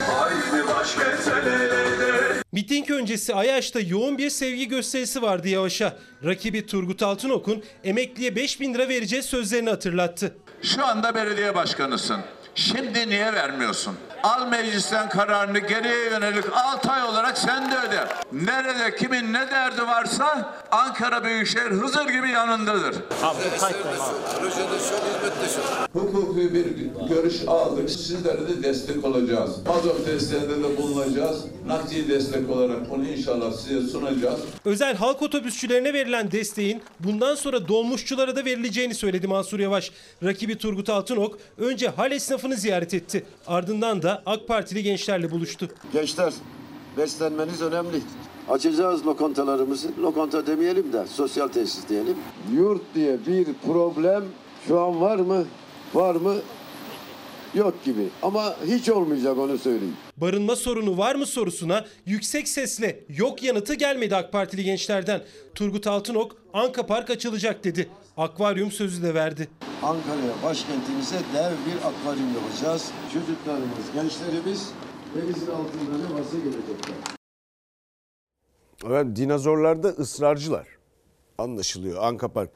[2.53, 5.97] Miting öncesi Ayaş'ta yoğun bir sevgi gösterisi vardı Yavaş'a.
[6.25, 10.37] Rakibi Turgut Altınok'un emekliye 5000 lira vereceğiz sözlerini hatırlattı.
[10.63, 12.21] Şu anda belediye başkanısın.
[12.55, 13.97] Şimdi niye vermiyorsun?
[14.23, 18.09] Al meclisten kararını geriye yönelik 6 ay olarak sen de öde.
[18.33, 22.95] Nerede kimin ne derdi varsa Ankara Büyükşehir Hızır gibi yanındadır.
[25.93, 26.67] Hukuki bir
[27.09, 27.91] görüş aldık.
[27.91, 29.51] Sizlere de destek olacağız.
[29.67, 31.45] Mazot desteğinde de bulunacağız.
[31.67, 34.41] Nakdi destek olarak bunu inşallah size sunacağız.
[34.65, 39.91] Özel halk otobüsçülerine verilen desteğin bundan sonra dolmuşçulara da verileceğini söyledi Mansur Yavaş.
[40.25, 43.27] Rakibi Turgut Altınok önce hal esnafını ziyaret etti.
[43.47, 45.69] Ardından da AK Partili gençlerle buluştu.
[45.93, 46.33] Gençler
[46.97, 48.01] beslenmeniz önemli.
[48.49, 49.89] Açacağız lokantalarımızı.
[50.03, 52.17] Lokanta demeyelim de sosyal tesis diyelim.
[52.55, 54.25] Yurt diye bir problem
[54.69, 55.45] şu an var mı?
[55.95, 56.35] Var mı?
[57.55, 58.09] Yok gibi.
[58.23, 59.97] Ama hiç olmayacak onu söyleyeyim.
[60.17, 65.23] Barınma sorunu var mı sorusuna yüksek sesle yok yanıtı gelmedi AK Partili gençlerden.
[65.55, 67.89] Turgut Altınok Anka Park açılacak dedi.
[68.17, 69.49] Akvaryum sözü de verdi.
[69.83, 72.91] Ankara'ya başkentimize dev bir akvaryum yapacağız.
[73.13, 74.69] Çocuklarımız, gençlerimiz
[75.15, 76.97] denizin altında ne varsa gelecekler.
[78.87, 80.67] Evet, dinozorlarda ısrarcılar.
[81.39, 82.51] Anlaşılıyor Anka Park.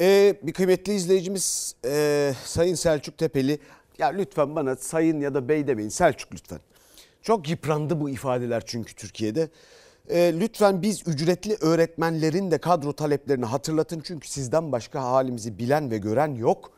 [0.00, 3.58] Ee, bir kıymetli izleyicimiz ee, Sayın Selçuk Tepeli.
[3.98, 6.60] Ya lütfen bana sayın ya da bey demeyin Selçuk lütfen.
[7.22, 9.48] Çok yıprandı bu ifadeler çünkü Türkiye'de.
[10.08, 14.00] Ee, lütfen biz ücretli öğretmenlerin de kadro taleplerini hatırlatın.
[14.04, 16.72] Çünkü sizden başka halimizi bilen ve gören yok.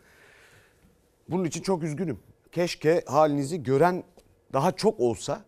[1.28, 2.18] Bunun için çok üzgünüm.
[2.52, 4.04] Keşke halinizi gören
[4.52, 5.44] daha çok olsa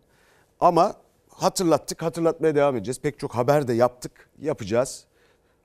[0.59, 0.95] ama
[1.29, 3.01] hatırlattık, hatırlatmaya devam edeceğiz.
[3.01, 5.05] Pek çok haber de yaptık, yapacağız.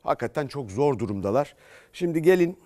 [0.02, 1.56] Hakikaten çok zor durumdalar.
[1.92, 2.58] Şimdi gelin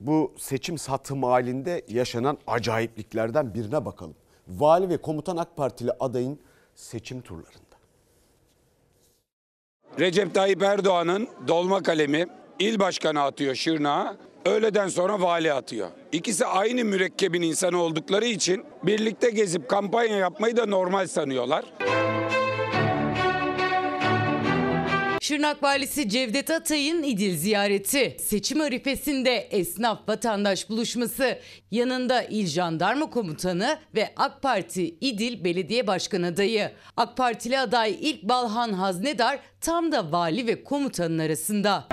[0.00, 4.14] bu seçim satım halinde yaşanan acayipliklerden birine bakalım.
[4.48, 6.38] Vali ve komutan AK Partili adayın
[6.74, 7.76] seçim turlarında.
[9.98, 12.26] Recep Tayyip Erdoğan'ın dolma kalemi
[12.58, 14.16] il başkanı atıyor Şırnak'a.
[14.44, 15.88] Öğleden sonra vali atıyor.
[16.12, 21.64] İkisi aynı mürekkebin insanı oldukları için birlikte gezip kampanya yapmayı da normal sanıyorlar.
[25.28, 31.38] Şırnak Valisi Cevdet Atay'ın İdil ziyareti, seçim arifesinde esnaf vatandaş buluşması,
[31.70, 36.70] yanında İl Jandarma Komutanı ve AK Parti İdil Belediye Başkan adayı.
[36.96, 41.88] AK Partili aday İlk Balhan Haznedar tam da vali ve komutanın arasında.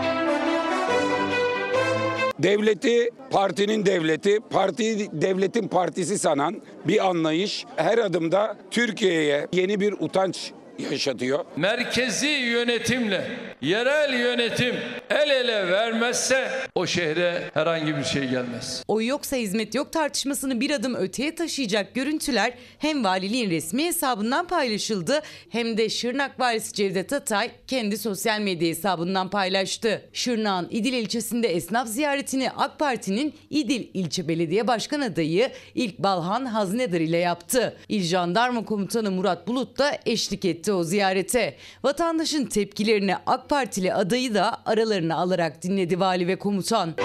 [2.39, 10.52] Devleti partinin devleti, parti devletin partisi sanan bir anlayış her adımda Türkiye'ye yeni bir utanç
[10.80, 11.46] yaşatıyor.
[11.56, 14.76] merkezi yönetimle yerel yönetim
[15.10, 18.84] el ele vermezse o şehre herhangi bir şey gelmez.
[18.88, 25.22] Oy yoksa hizmet yok tartışmasını bir adım öteye taşıyacak görüntüler hem valiliğin resmi hesabından paylaşıldı
[25.50, 30.02] hem de Şırnak valisi Cevdet Atay kendi sosyal medya hesabından paylaştı.
[30.14, 37.00] Şırnak'ın İdil ilçesinde esnaf ziyaretini AK Parti'nin İdil ilçe belediye başkan adayı İlk Balhan Haznedar
[37.00, 37.78] ile yaptı.
[37.90, 41.56] İl Jandarma Komutanı Murat Bulut da eşlik etti o ziyarete.
[41.84, 46.95] Vatandaşın tepkilerini AK Partili adayı da aralarına alarak dinledi vali ve komutan.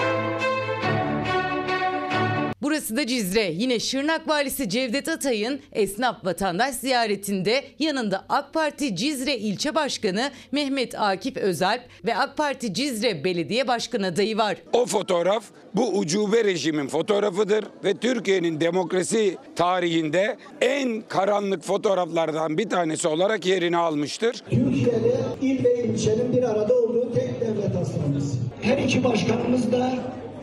[2.61, 3.51] Burası da Cizre.
[3.51, 10.99] Yine Şırnak Valisi Cevdet Atay'ın esnaf vatandaş ziyaretinde yanında AK Parti Cizre İlçe Başkanı Mehmet
[10.99, 14.57] Akif Özalp ve AK Parti Cizre Belediye Başkanı adayı var.
[14.73, 15.43] O fotoğraf
[15.75, 23.77] bu ucube rejimin fotoğrafıdır ve Türkiye'nin demokrasi tarihinde en karanlık fotoğraflardan bir tanesi olarak yerini
[23.77, 24.43] almıştır.
[24.49, 28.37] Türkiye'de il ve ilçenin bir arada olduğu tek devlet hastanesi.
[28.61, 29.93] Her iki başkanımız da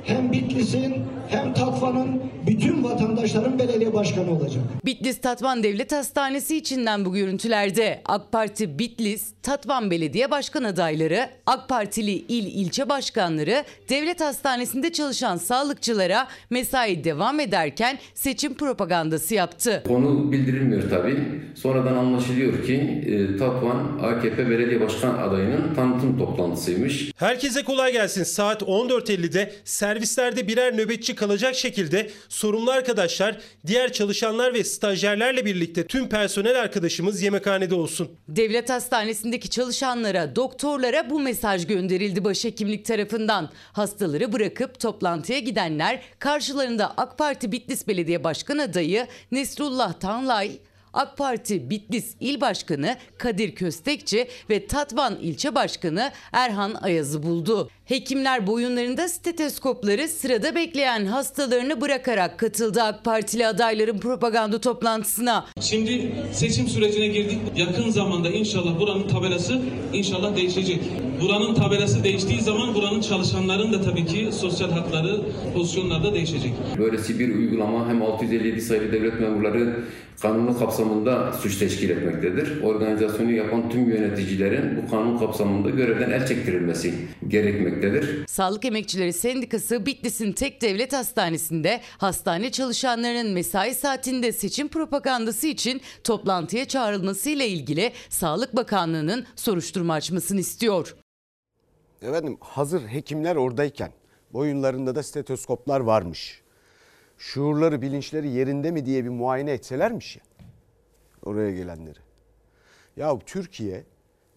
[0.04, 0.94] hem Bitlis'in
[1.29, 4.62] hem Tatvan'ın bütün vatandaşların belediye başkanı olacak.
[4.85, 11.69] Bitlis Tatvan Devlet Hastanesi içinden bu görüntülerde AK Parti Bitlis, Tatvan Belediye Başkan adayları, AK
[11.69, 19.83] Partili il ilçe başkanları devlet hastanesinde çalışan sağlıkçılara mesai devam ederken seçim propagandası yaptı.
[19.88, 21.17] Konu bildirilmiyor tabii.
[21.55, 22.75] Sonradan anlaşılıyor ki
[23.07, 27.12] e, Tatvan AKP belediye başkan adayının tanıtım toplantısıymış.
[27.17, 28.25] Herkese kolay gelsin.
[28.25, 36.09] Saat 14.50'de servislerde birer nöbetçi kalacak şekilde sorumlu arkadaşlar, diğer çalışanlar ve stajyerlerle birlikte tüm
[36.09, 38.09] personel arkadaşımız yemekhanede olsun.
[38.28, 43.50] Devlet hastanesindeki çalışanlara, doktorlara bu mesaj gönderildi başhekimlik tarafından.
[43.72, 50.50] Hastaları bırakıp toplantıya gidenler karşılarında AK Parti Bitlis Belediye Başkan adayı Nesrullah Tanlay,
[50.92, 57.70] AK Parti Bitlis İl Başkanı Kadir Köstekçi ve Tatvan İlçe Başkanı Erhan Ayaz'ı buldu.
[57.85, 65.46] Hekimler boyunlarında steteskopları sırada bekleyen hastalarını bırakarak katıldı AK Partili adayların propaganda toplantısına.
[65.61, 67.38] Şimdi seçim sürecine girdik.
[67.57, 69.61] Yakın zamanda inşallah buranın tabelası
[69.92, 70.83] inşallah değişecek.
[71.20, 75.20] Buranın tabelası değiştiği zaman buranın çalışanların da tabii ki sosyal hakları,
[75.54, 76.52] pozisyonları da değişecek.
[76.78, 79.85] Böylesi bir uygulama hem 657 sayılı devlet memurları
[80.20, 82.62] kanunu kapsamında suç teşkil etmektedir.
[82.62, 86.94] Organizasyonu yapan tüm yöneticilerin bu kanun kapsamında görevden el çektirilmesi
[87.28, 88.26] gerekmektedir.
[88.26, 96.64] Sağlık Emekçileri Sendikası Bitlis'in tek devlet hastanesinde hastane çalışanlarının mesai saatinde seçim propagandası için toplantıya
[96.64, 100.94] çağrılmasıyla ilgili Sağlık Bakanlığı'nın soruşturma açmasını istiyor.
[102.03, 103.93] Efendim hazır hekimler oradayken
[104.33, 106.43] boyunlarında da stetoskoplar varmış.
[107.19, 110.23] Şuurları, bilinçleri yerinde mi diye bir muayene etselermiş ya
[111.25, 111.99] oraya gelenleri.
[112.97, 113.85] Ya Türkiye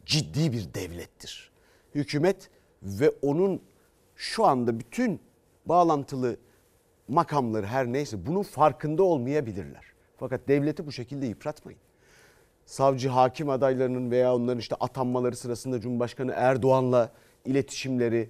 [0.05, 1.51] ciddi bir devlettir.
[1.95, 2.49] Hükümet
[2.83, 3.61] ve onun
[4.15, 5.19] şu anda bütün
[5.65, 6.37] bağlantılı
[7.07, 9.83] makamları her neyse bunun farkında olmayabilirler.
[10.17, 11.79] Fakat devleti bu şekilde yıpratmayın.
[12.65, 17.11] Savcı, hakim adaylarının veya onların işte atanmaları sırasında Cumhurbaşkanı Erdoğan'la
[17.45, 18.29] iletişimleri,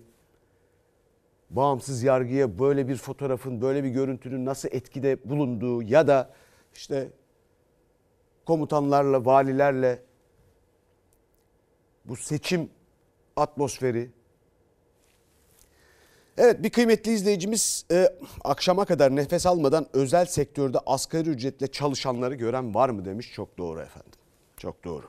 [1.50, 6.34] bağımsız yargıya böyle bir fotoğrafın, böyle bir görüntünün nasıl etkide bulunduğu ya da
[6.74, 7.10] işte
[8.46, 10.04] komutanlarla, valilerle
[12.06, 12.70] bu seçim
[13.36, 14.10] atmosferi.
[16.38, 18.10] Evet bir kıymetli izleyicimiz e,
[18.44, 23.34] akşama kadar nefes almadan özel sektörde asgari ücretle çalışanları gören var mı demiş.
[23.34, 24.12] Çok doğru efendim.
[24.58, 25.06] Çok doğru.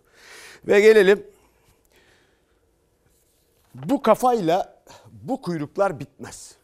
[0.67, 1.27] Ve gelelim
[3.75, 6.62] bu kafayla bu kuyruklar bitmez.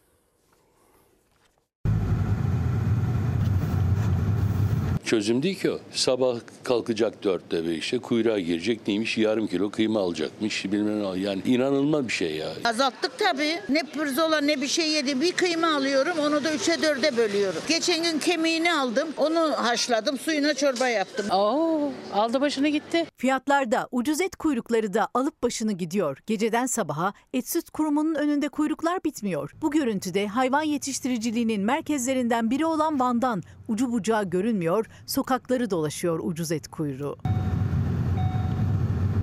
[5.09, 5.79] Çözüm değil ki o.
[5.91, 12.07] Sabah kalkacak dörtte beşte kuyruğa girecek neymiş yarım kilo kıyma alacakmış bilmem ne yani inanılmaz
[12.07, 12.49] bir şey ya.
[12.65, 13.59] Azalttık tabii.
[13.69, 15.21] Ne pirzola ne bir şey yedi.
[15.21, 17.61] Bir kıyma alıyorum onu da üçe dörde bölüyorum.
[17.67, 19.09] Geçen gün kemiğini aldım.
[19.17, 20.17] Onu haşladım.
[20.17, 21.25] Suyuna çorba yaptım.
[21.31, 23.05] Oo, aldı başını gitti.
[23.17, 26.17] Fiyatlarda ucuz et kuyrukları da alıp başını gidiyor.
[26.27, 29.51] Geceden sabaha et süt kurumunun önünde kuyruklar bitmiyor.
[29.61, 36.67] Bu görüntüde hayvan yetiştiriciliğinin merkezlerinden biri olan Van'dan ucu bucağı görünmüyor, sokakları dolaşıyor ucuz et
[36.67, 37.17] kuyruğu.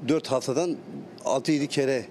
[0.08, 0.76] 4 haftadan
[1.24, 2.06] 6-7 kere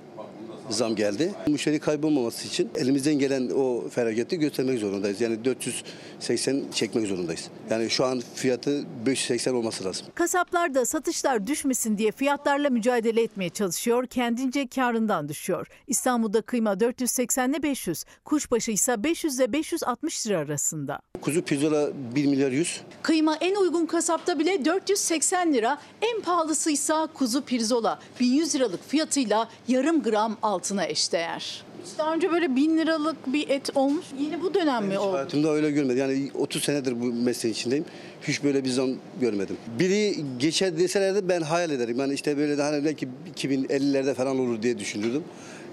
[0.70, 1.34] zam geldi.
[1.48, 5.22] Müşteri kaybolmaması için elimizden gelen o feragati göstermek zorundayız.
[5.22, 7.50] Yani 480 çekmek zorundayız.
[7.70, 10.08] Yani şu an fiyatı 580 olması lazım.
[10.16, 15.68] Kasaplar da satışlar düşmesin diye fiyatlarla mücadele etmeye çalışıyor, kendince karından düşüyor.
[15.88, 21.00] İstanbul'da kıyma 480 ile 500, kuşbaşı ise 500 ile 560 lira arasında.
[21.22, 22.82] Kuzu pirzola 1 milyar 100.
[23.02, 30.04] Kıyma en uygun kasapta bile 480 lira, en pahalısıysa kuzu pirzola 1100 liralık fiyatıyla yarım
[30.04, 31.64] gram altına eşdeğer.
[31.86, 34.06] Hiç Daha önce böyle 1000 liralık bir et olmuş.
[34.20, 35.14] Yeni bu dönem mi oldu?
[35.14, 35.98] Hayatımda öyle görmedim.
[35.98, 37.86] Yani 30 senedir bu mesleğin içindeyim.
[38.28, 38.90] Hiç böyle bir zam
[39.22, 39.58] görmedim.
[39.80, 42.00] Biri geçer deselerdi ben hayal ederim.
[42.00, 45.24] Yani işte böyle de hani belki 2050'lerde falan olur diye düşünürdüm.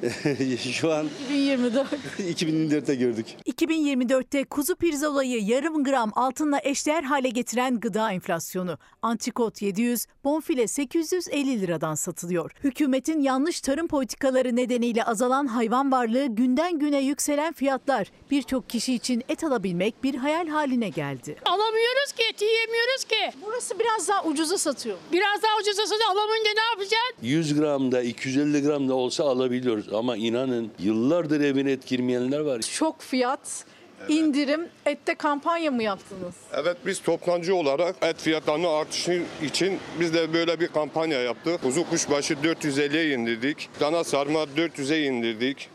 [0.72, 1.86] Şu an 2024.
[2.18, 3.26] 2024'te gördük.
[3.46, 8.78] 2024'te kuzu pirzolayı yarım gram altınla eşdeğer hale getiren gıda enflasyonu.
[9.02, 12.50] Antikot 700, bonfile 850 liradan satılıyor.
[12.64, 19.24] Hükümetin yanlış tarım politikaları nedeniyle azalan hayvan varlığı günden güne yükselen fiyatlar birçok kişi için
[19.28, 21.36] et alabilmek bir hayal haline geldi.
[21.44, 23.38] Alamıyoruz ki, eti yiyemiyoruz ki.
[23.46, 24.96] Burası biraz daha ucuza satıyor.
[25.12, 26.10] Biraz daha ucuza satıyor.
[26.10, 27.16] Alamayınca ne yapacaksın?
[27.22, 32.60] 100 gram da 250 gram da olsa alabiliyoruz ama inanın yıllardır evine et girmeyenler var.
[32.60, 33.64] Çok fiyat,
[34.08, 36.34] indirim, ette kampanya mı yaptınız?
[36.52, 41.62] Evet biz toptancı olarak et fiyatlarının artışı için biz de böyle bir kampanya yaptık.
[41.62, 43.68] Kuzu kuşbaşı 450'ye indirdik.
[43.80, 45.68] Dana sarma 400'e indirdik.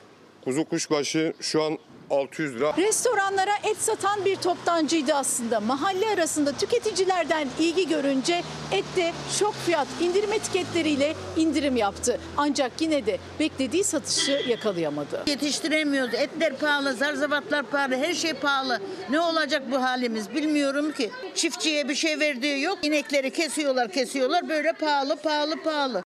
[0.43, 1.77] Kuzu kuşbaşı şu an
[2.09, 2.73] 600 lira.
[2.77, 5.59] Restoranlara et satan bir toptancıydı aslında.
[5.59, 12.19] Mahalle arasında tüketicilerden ilgi görünce ette şok fiyat indirim etiketleriyle indirim yaptı.
[12.37, 15.23] Ancak yine de beklediği satışı yakalayamadı.
[15.27, 16.13] Yetiştiremiyoruz.
[16.13, 18.79] Etler pahalı, zarzavatlar pahalı, her şey pahalı.
[19.09, 21.11] Ne olacak bu halimiz bilmiyorum ki.
[21.35, 22.77] Çiftçiye bir şey verdiği yok.
[22.83, 24.49] İnekleri kesiyorlar, kesiyorlar.
[24.49, 26.03] Böyle pahalı, pahalı, pahalı.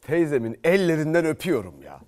[0.00, 2.00] Teyzemin ellerinden öpüyorum ya.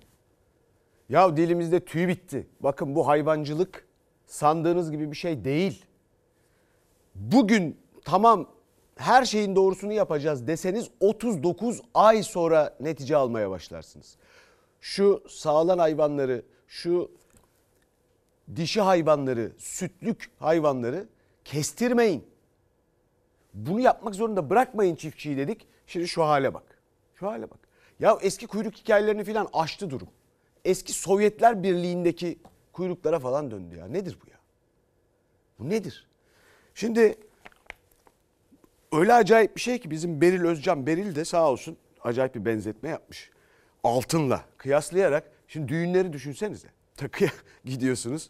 [1.09, 2.47] Ya dilimizde tüy bitti.
[2.59, 3.87] Bakın bu hayvancılık
[4.25, 5.85] sandığınız gibi bir şey değil.
[7.15, 8.49] Bugün tamam
[8.95, 14.17] her şeyin doğrusunu yapacağız deseniz 39 ay sonra netice almaya başlarsınız.
[14.81, 17.11] Şu sağlan hayvanları, şu
[18.55, 21.07] dişi hayvanları, sütlük hayvanları
[21.45, 22.27] kestirmeyin.
[23.53, 25.67] Bunu yapmak zorunda bırakmayın çiftçiyi dedik.
[25.87, 26.63] Şimdi şu hale bak.
[27.15, 27.59] Şu hale bak.
[27.99, 30.07] Ya eski kuyruk hikayelerini filan aştı durum.
[30.65, 32.39] Eski Sovyetler Birliği'ndeki
[32.73, 33.87] kuyruklara falan döndü ya.
[33.87, 34.37] Nedir bu ya?
[35.59, 36.07] Bu nedir?
[36.75, 37.15] Şimdi
[38.91, 42.89] öyle acayip bir şey ki bizim Beril Özcan, Beril de sağ olsun acayip bir benzetme
[42.89, 43.31] yapmış.
[43.83, 46.67] altınla kıyaslayarak şimdi düğünleri düşünsenize.
[46.97, 47.29] Takıya
[47.65, 48.29] gidiyorsunuz.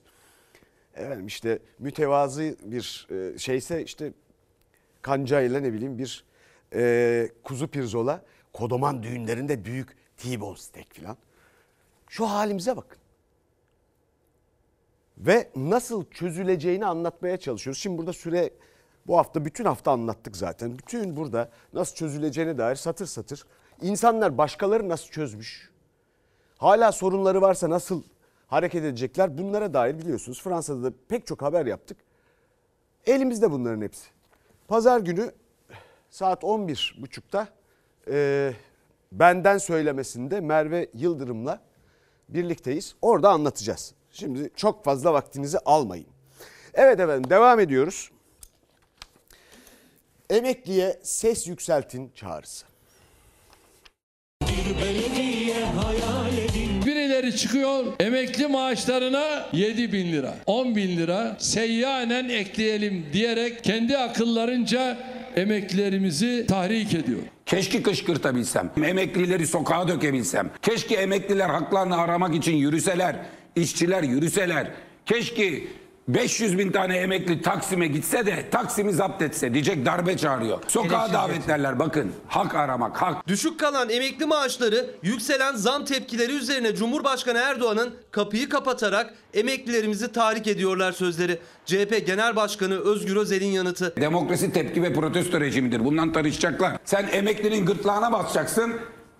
[0.95, 4.13] Efendim işte mütevazı bir e, şeyse işte
[5.01, 6.25] kancayla ne bileyim bir
[6.73, 8.21] e, kuzu pirzola
[8.53, 11.17] kodoman düğünlerinde büyük T-bone steak falan.
[12.07, 12.97] Şu halimize bakın.
[15.17, 17.81] Ve nasıl çözüleceğini anlatmaya çalışıyoruz.
[17.81, 18.49] Şimdi burada süre
[19.07, 20.77] bu hafta bütün hafta anlattık zaten.
[20.77, 23.45] Bütün burada nasıl çözüleceğine dair satır satır.
[23.81, 25.71] İnsanlar başkaları nasıl çözmüş?
[26.57, 28.03] Hala sorunları varsa nasıl
[28.47, 29.37] hareket edecekler?
[29.37, 31.97] Bunlara dair biliyorsunuz Fransa'da da pek çok haber yaptık.
[33.05, 34.07] Elimizde bunların hepsi.
[34.67, 35.31] Pazar günü
[36.09, 37.47] saat 11.30'da
[38.07, 38.53] e,
[39.11, 41.61] benden söylemesinde Merve Yıldırım'la
[42.29, 42.95] birlikteyiz.
[43.01, 43.93] Orada anlatacağız.
[44.11, 46.07] Şimdi çok fazla vaktinizi almayın.
[46.73, 48.11] Evet efendim devam ediyoruz.
[50.29, 52.65] Emekliye ses yükseltin çağrısı.
[56.85, 64.97] Birileri çıkıyor emekli maaşlarına 7 bin lira, 10 bin lira seyyanen ekleyelim diyerek kendi akıllarınca
[65.35, 67.19] emeklilerimizi tahrik ediyor.
[67.45, 70.49] Keşke kışkırtabilsem, emeklileri sokağa dökebilsem.
[70.61, 73.15] Keşke emekliler haklarını aramak için yürüseler,
[73.55, 74.67] işçiler yürüseler.
[75.05, 75.63] Keşke
[76.07, 80.59] 500 bin tane emekli Taksim'e gitse de Taksim'i zapt etse diyecek darbe çağırıyor.
[80.67, 83.27] Sokağa davetlerler bakın hak aramak hak.
[83.27, 90.91] Düşük kalan emekli maaşları yükselen zam tepkileri üzerine Cumhurbaşkanı Erdoğan'ın kapıyı kapatarak emeklilerimizi tahrik ediyorlar
[90.91, 91.39] sözleri.
[91.65, 93.93] CHP Genel Başkanı Özgür Özel'in yanıtı.
[94.01, 95.85] Demokrasi tepki ve protesto rejimidir.
[95.85, 96.77] Bundan tartışacaklar.
[96.85, 98.73] Sen emeklinin gırtlağına basacaksın.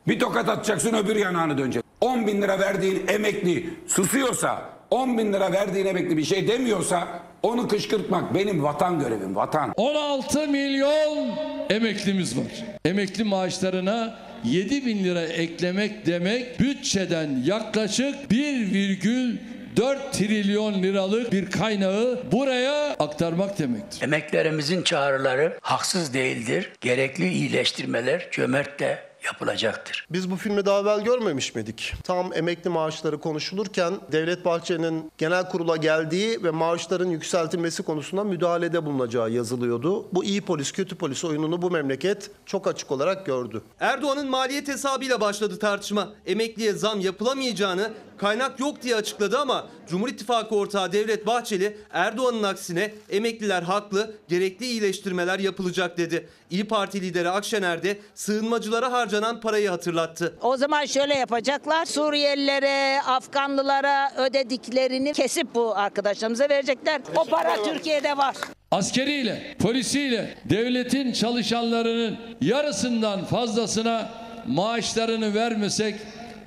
[0.07, 1.83] Bir tokat atacaksın öbür yanağını dönecek.
[2.01, 7.07] 10 bin lira verdiğin emekli susuyorsa 10 bin lira verdiğin emekli bir şey demiyorsa
[7.43, 9.73] onu kışkırtmak benim vatan görevim vatan.
[9.77, 11.31] 16 milyon
[11.69, 12.65] emeklimiz var.
[12.85, 22.93] Emekli maaşlarına 7 bin lira eklemek demek bütçeden yaklaşık 1,4 trilyon liralık bir kaynağı buraya
[22.99, 24.01] aktarmak demektir.
[24.01, 26.71] Emeklerimizin çağrıları haksız değildir.
[26.81, 30.05] Gerekli iyileştirmeler cömertle yapılacaktır.
[30.09, 31.93] Biz bu filmi daha evvel görmemiş miydik?
[32.03, 39.31] Tam emekli maaşları konuşulurken Devlet Bahçeli'nin genel kurula geldiği ve maaşların yükseltilmesi konusunda müdahalede bulunacağı
[39.31, 40.05] yazılıyordu.
[40.13, 43.61] Bu iyi polis kötü polis oyununu bu memleket çok açık olarak gördü.
[43.79, 46.09] Erdoğan'ın maliyet hesabıyla başladı tartışma.
[46.25, 52.93] Emekliye zam yapılamayacağını kaynak yok diye açıkladı ama Cumhur İttifakı ortağı Devlet Bahçeli Erdoğan'ın aksine
[53.09, 56.29] emekliler haklı, gerekli iyileştirmeler yapılacak dedi.
[56.49, 60.33] İyi Parti lideri Akşener de sığınmacılara harcanan parayı hatırlattı.
[60.41, 61.85] O zaman şöyle yapacaklar.
[61.85, 67.01] Suriyelilere, Afganlılara ödediklerini kesip bu arkadaşlarımıza verecekler.
[67.15, 68.35] O para Türkiye'de var.
[68.71, 74.09] Askeriyle, polisiyle, devletin çalışanlarının yarısından fazlasına
[74.47, 75.95] maaşlarını vermesek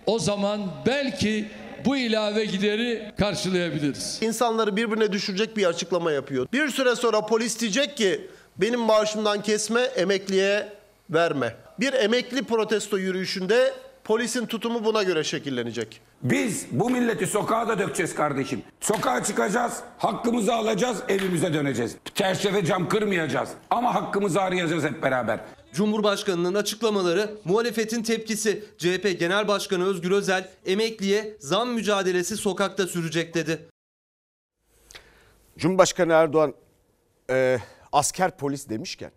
[0.07, 1.49] o zaman belki
[1.85, 4.19] bu ilave gideri karşılayabiliriz.
[4.23, 6.47] İnsanları birbirine düşürecek bir açıklama yapıyor.
[6.53, 10.69] Bir süre sonra polis diyecek ki benim maaşımdan kesme emekliye
[11.11, 11.68] verme.
[11.81, 16.01] Bir emekli protesto yürüyüşünde polisin tutumu buna göre şekillenecek.
[16.23, 18.63] Biz bu milleti sokağa da dökeceğiz kardeşim.
[18.81, 21.97] Sokağa çıkacağız, hakkımızı alacağız, evimize döneceğiz.
[22.15, 25.41] Çerçeve cam kırmayacağız ama hakkımızı arayacağız hep beraber.
[25.73, 28.65] Cumhurbaşkanının açıklamaları, muhalefetin tepkisi.
[28.79, 33.69] CHP Genel Başkanı Özgür Özel, emekliye zam mücadelesi sokakta sürecek dedi.
[35.59, 36.55] Cumhurbaşkanı Erdoğan
[37.31, 37.59] e,
[37.93, 39.11] asker polis demişken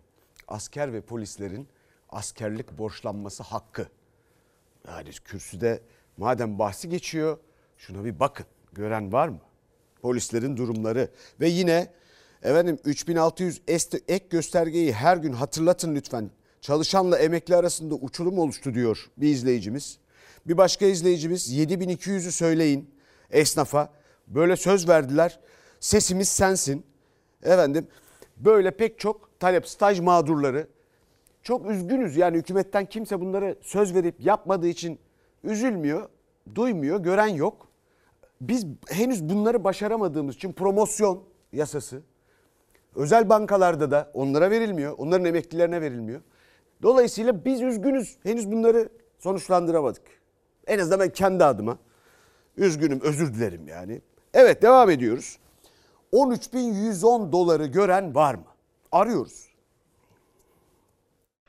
[0.48, 1.68] asker ve polislerin
[2.12, 3.86] askerlik borçlanması hakkı.
[4.88, 5.80] Yani kürsüde
[6.16, 7.38] madem bahsi geçiyor
[7.78, 8.46] şuna bir bakın.
[8.72, 9.40] Gören var mı?
[10.02, 11.08] Polislerin durumları
[11.40, 11.92] ve yine
[12.42, 16.30] efendim 3600 ek göstergeyi her gün hatırlatın lütfen.
[16.60, 19.98] Çalışanla emekli arasında uçurum oluştu diyor bir izleyicimiz.
[20.46, 22.94] Bir başka izleyicimiz 7200'ü söyleyin
[23.30, 23.92] esnafa.
[24.26, 25.40] Böyle söz verdiler.
[25.80, 26.86] Sesimiz sensin.
[27.42, 27.86] Efendim
[28.36, 30.66] böyle pek çok talep staj mağdurları
[31.42, 32.16] çok üzgünüz.
[32.16, 34.98] Yani hükümetten kimse bunları söz verip yapmadığı için
[35.44, 36.08] üzülmüyor,
[36.54, 37.68] duymuyor, gören yok.
[38.40, 42.02] Biz henüz bunları başaramadığımız için promosyon yasası
[42.94, 44.94] özel bankalarda da onlara verilmiyor.
[44.98, 46.20] Onların emeklilerine verilmiyor.
[46.82, 48.16] Dolayısıyla biz üzgünüz.
[48.22, 50.02] Henüz bunları sonuçlandıramadık.
[50.66, 51.78] En azından ben kendi adıma
[52.56, 54.00] üzgünüm, özür dilerim yani.
[54.34, 55.38] Evet devam ediyoruz.
[56.12, 58.44] 13.110 doları gören var mı?
[58.92, 59.51] Arıyoruz.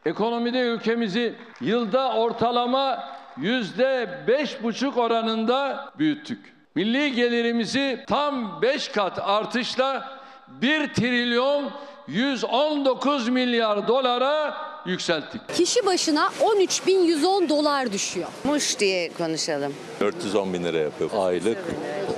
[0.06, 3.04] Ekonomide ülkemizi yılda ortalama
[3.38, 6.54] yüzde beş buçuk oranında büyüttük.
[6.76, 11.72] Milli gelirimizi tam beş kat artışla 1 trilyon
[12.08, 15.42] 119 milyar dolara yükselttik.
[15.56, 18.28] Kişi başına 13.110 dolar düşüyor.
[18.44, 19.74] Muş diye konuşalım.
[20.00, 21.10] 410 bin lira yapıyor.
[21.18, 21.58] Aylık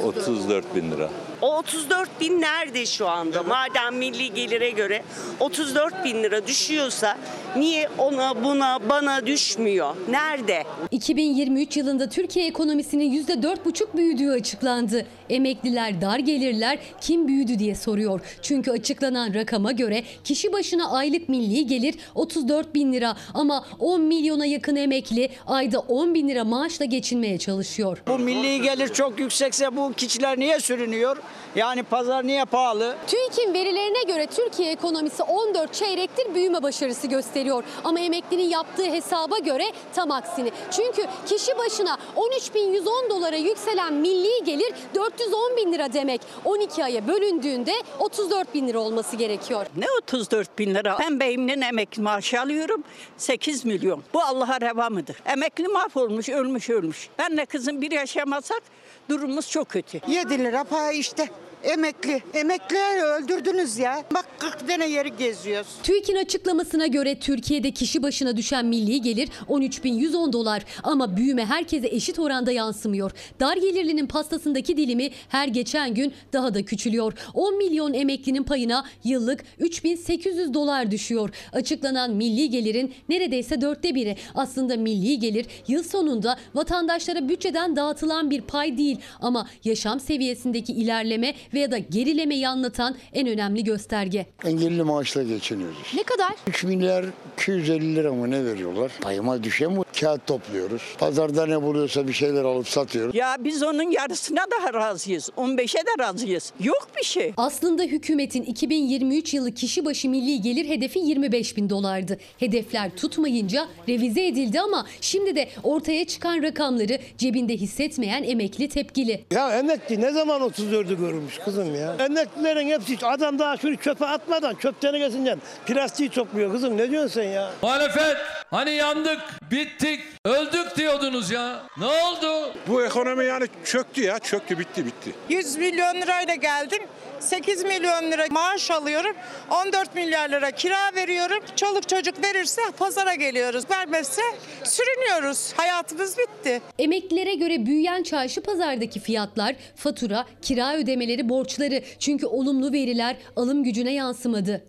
[0.04, 1.10] 34 bin lira.
[1.42, 3.44] O 34 bin nerede şu anda?
[3.44, 5.04] Madem milli gelire göre
[5.40, 7.18] 34 bin lira düşüyorsa
[7.56, 9.96] niye ona buna bana düşmüyor?
[10.10, 10.64] Nerede?
[10.92, 15.06] 2023 yılında Türkiye ekonomisinin %4,5 büyüdüğü açıklandı.
[15.30, 18.22] Emekliler dar gelirler kim büyüdü diye soruyor.
[18.42, 24.46] Çünkü açıklanan rakama göre kişi başına aylık milli gelir 34 bin lira ama 10 milyona
[24.46, 28.04] yakın emekli ayda 10 bin lira maaşla geçinmeye çalışıyor.
[28.08, 31.18] Bu milli gelir çok yüksekse bu kişiler niye sürünüyor?
[31.56, 32.96] Yani pazar niye pahalı?
[33.08, 37.45] TÜİK'in verilerine göre Türkiye ekonomisi 14 çeyrektir büyüme başarısı gösteriyor.
[37.84, 39.64] Ama emeklinin yaptığı hesaba göre
[39.96, 40.52] tam aksini.
[40.72, 46.22] Çünkü kişi başına 13.110 dolara yükselen milli gelir 410 bin lira demek.
[46.46, 49.66] 12 aya bölündüğünde 34 bin lira olması gerekiyor.
[49.78, 50.98] Ne 34 bin lira?
[51.00, 52.84] Ben beyimden emekli maaşı alıyorum
[53.18, 54.04] 8 milyon.
[54.14, 55.16] Bu Allah'a reva mıdır?
[55.26, 57.10] Emekli mahvolmuş, ölmüş ölmüş.
[57.20, 58.62] Benle kızım bir yaşamasak
[59.10, 60.02] durumumuz çok kötü.
[60.08, 61.30] 7 lira pay işte.
[61.64, 62.22] Emekli.
[62.34, 64.04] Emeklileri öldürdünüz ya.
[64.14, 65.68] Bak 40 tane yeri geziyoruz.
[65.84, 72.20] TÜİK'in açıklamasına göre Türkiye'de kişi başına düşen milli gelir 13.110 dolar ama büyüme herkese eşit
[72.20, 73.12] oranda yansımıyor.
[73.40, 77.14] Dar gelirlinin pastasındaki dilimi her geçen gün daha da küçülüyor.
[77.34, 81.30] 10 milyon emeklinin payına yıllık 3800 dolar düşüyor.
[81.54, 84.18] Açıklanan milli gelirin neredeyse dörtte biri.
[84.36, 91.34] Aslında milli gelir yıl sonunda vatandaşlara bütçeden dağıtılan bir pay değil ama yaşam seviyesindeki ilerleme
[91.56, 94.26] veya da gerilemeyi anlatan en önemli gösterge.
[94.46, 95.78] Engelli maaşla geçiniyoruz.
[95.96, 96.34] Ne kadar?
[96.48, 97.06] 3 milyar
[97.38, 98.92] 250 lira mı ne veriyorlar?
[99.02, 99.86] Payıma düşen bu.
[100.00, 100.82] Kağıt topluyoruz.
[100.98, 103.16] Pazarda ne buluyorsa bir şeyler alıp satıyoruz.
[103.16, 105.30] Ya biz onun yarısına da razıyız.
[105.38, 106.54] 15'e de razıyız.
[106.60, 107.34] Yok bir şey.
[107.38, 112.18] Aslında hükümetin 2023 yılı kişi başı milli gelir hedefi 25 bin dolardı.
[112.40, 119.26] Hedefler tutmayınca revize edildi ama şimdi de ortaya çıkan rakamları cebinde hissetmeyen emekli tepkili.
[119.32, 121.96] Ya emekli ne zaman 34'ü görmüş kızım ya?
[122.00, 127.30] Emeklilerin hepsi adam daha şunu çöpe atmadan çöp tenekesinden plastiği topluyor kızım ne diyorsun sen
[127.30, 127.52] ya?
[127.62, 128.18] Muhalefet
[128.52, 129.20] hani yandık,
[129.52, 131.60] bittik, öldük diyordunuz ya.
[131.78, 132.54] Ne oldu?
[132.68, 135.12] Bu ekonomi yani çöktü ya çöktü bitti bitti.
[135.30, 136.80] 100 milyon lirayla geldim.
[137.20, 139.16] 8 milyon lira maaş alıyorum.
[139.50, 141.40] 14 milyar lira kira veriyorum.
[141.56, 143.64] Çoluk çocuk verirse pazara geliyoruz.
[143.72, 144.22] Vermezse
[144.64, 145.54] sürünüyoruz.
[145.58, 146.62] Hayatımız bitti.
[146.80, 151.84] Emeklilere göre büyüyen çarşı pazardaki fiyatlar, fatura, kira ödemeleri, borçları.
[152.00, 154.66] Çünkü olumlu veriler alım gücüne yansımadı.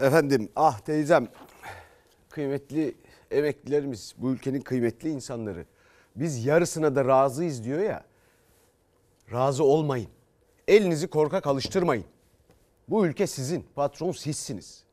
[0.00, 1.28] Efendim ah teyzem
[2.30, 2.94] kıymetli
[3.30, 5.66] emeklilerimiz bu ülkenin kıymetli insanları
[6.16, 8.04] biz yarısına da razıyız diyor ya
[9.32, 10.08] razı olmayın
[10.68, 12.04] elinizi korkak alıştırmayın
[12.88, 14.84] bu ülke sizin patron sizsiniz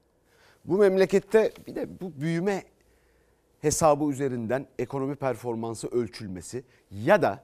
[0.65, 2.63] bu memlekette bir de bu büyüme
[3.61, 7.43] hesabı üzerinden ekonomi performansı ölçülmesi ya da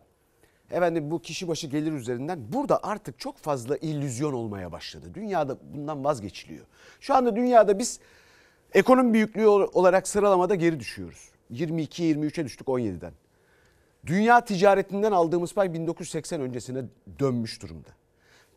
[0.71, 5.05] efendim bu kişi başı gelir üzerinden burada artık çok fazla illüzyon olmaya başladı.
[5.13, 6.65] Dünyada bundan vazgeçiliyor.
[6.99, 7.99] Şu anda dünyada biz
[8.73, 11.29] ekonomi büyüklüğü olarak sıralamada geri düşüyoruz.
[11.53, 13.13] 22-23'e düştük 17'den.
[14.05, 16.83] Dünya ticaretinden aldığımız pay 1980 öncesine
[17.19, 17.89] dönmüş durumda.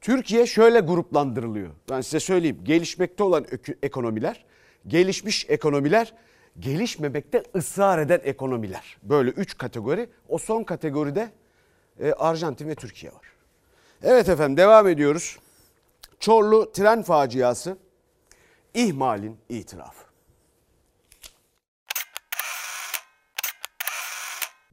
[0.00, 1.70] Türkiye şöyle gruplandırılıyor.
[1.90, 2.60] Ben size söyleyeyim.
[2.64, 3.46] Gelişmekte olan
[3.82, 4.44] ekonomiler,
[4.86, 6.14] gelişmiş ekonomiler,
[6.58, 8.96] gelişmemekte ısrar eden ekonomiler.
[9.02, 10.08] Böyle üç kategori.
[10.28, 11.30] O son kategoride
[12.00, 13.26] e, Arjantin ve Türkiye var.
[14.02, 15.38] Evet efendim devam ediyoruz.
[16.20, 17.78] Çorlu tren faciası
[18.74, 20.08] ihmalin itirafı.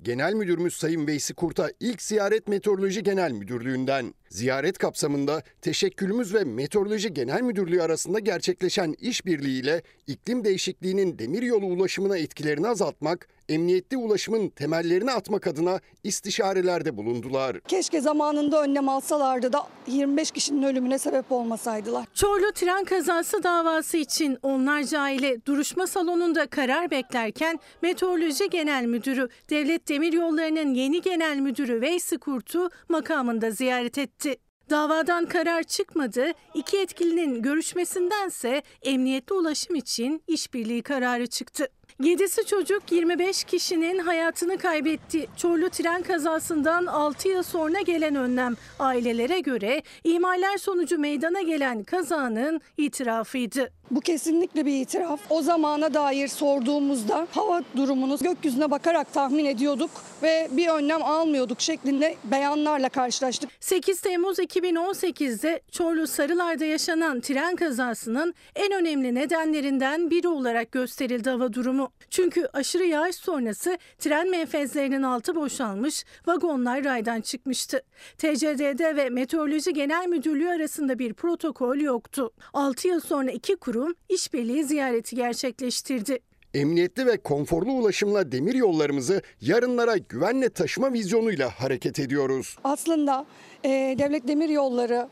[0.01, 4.13] Genel Müdürümüz Sayın Veysi Kurt'a ilk ziyaret Meteoroloji Genel Müdürlüğü'nden.
[4.29, 12.67] Ziyaret kapsamında teşekkülümüz ve Meteoroloji Genel Müdürlüğü arasında gerçekleşen işbirliğiyle iklim değişikliğinin demiryolu ulaşımına etkilerini
[12.67, 17.59] azaltmak, emniyetli ulaşımın temellerini atmak adına istişarelerde bulundular.
[17.59, 22.05] Keşke zamanında önlem alsalardı da 25 kişinin ölümüne sebep olmasaydılar.
[22.13, 29.89] Çorlu tren kazası davası için onlarca aile duruşma salonunda karar beklerken Meteoroloji Genel Müdürü Devlet
[29.89, 34.24] Demiryolları'nın yeni genel müdürü Veysi Kurt'u makamında ziyaret etti.
[34.69, 41.67] Davadan karar çıkmadı, iki etkilinin görüşmesindense emniyetli ulaşım için işbirliği kararı çıktı.
[41.99, 45.27] 7'si çocuk 25 kişinin hayatını kaybetti.
[45.37, 52.61] Çorlu tren kazasından 6 yıl sonra gelen önlem ailelere göre ihmaller sonucu meydana gelen kazanın
[52.77, 53.71] itirafıydı.
[53.91, 55.19] Bu kesinlikle bir itiraf.
[55.29, 59.89] O zamana dair sorduğumuzda hava durumunu gökyüzüne bakarak tahmin ediyorduk
[60.23, 63.49] ve bir önlem almıyorduk şeklinde beyanlarla karşılaştık.
[63.59, 71.53] 8 Temmuz 2018'de Çorlu Sarılar'da yaşanan tren kazasının en önemli nedenlerinden biri olarak gösterildi hava
[71.53, 71.91] durumu.
[72.09, 77.83] Çünkü aşırı yağış sonrası tren menfezlerinin altı boşalmış, vagonlar raydan çıkmıştı.
[78.17, 82.31] TCDD ve Meteoroloji Genel Müdürlüğü arasında bir protokol yoktu.
[82.53, 83.74] 6 yıl sonra iki kurum
[84.09, 86.19] işbirliği ziyareti gerçekleştirdi.
[86.53, 92.57] Emniyetli ve konforlu ulaşımla demir yollarımızı yarınlara güvenle taşıma vizyonuyla hareket ediyoruz.
[92.63, 93.25] Aslında
[93.63, 93.69] e,
[93.99, 95.07] Devlet Demir Yolları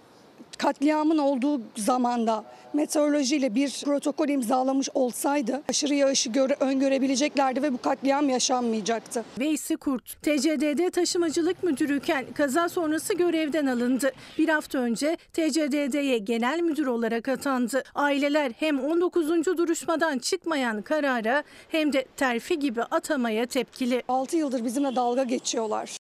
[0.57, 2.43] katliamın olduğu zamanda
[2.73, 9.25] meteorolojiyle bir protokol imzalamış olsaydı aşırı yağışı göre, öngörebileceklerdi ve bu katliam yaşanmayacaktı.
[9.39, 14.11] Veysi Kurt, TCDD taşımacılık müdürüyken kaza sonrası görevden alındı.
[14.37, 17.83] Bir hafta önce TCDD'ye genel müdür olarak atandı.
[17.95, 19.29] Aileler hem 19.
[19.45, 24.03] duruşmadan çıkmayan karara hem de terfi gibi atamaya tepkili.
[24.07, 26.02] 6 yıldır bizimle dalga geçiyorlar.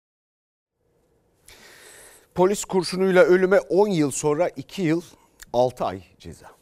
[2.36, 5.02] Polis kurşunuyla ölüme 10 yıl sonra 2 yıl
[5.52, 6.55] 6 ay ceza.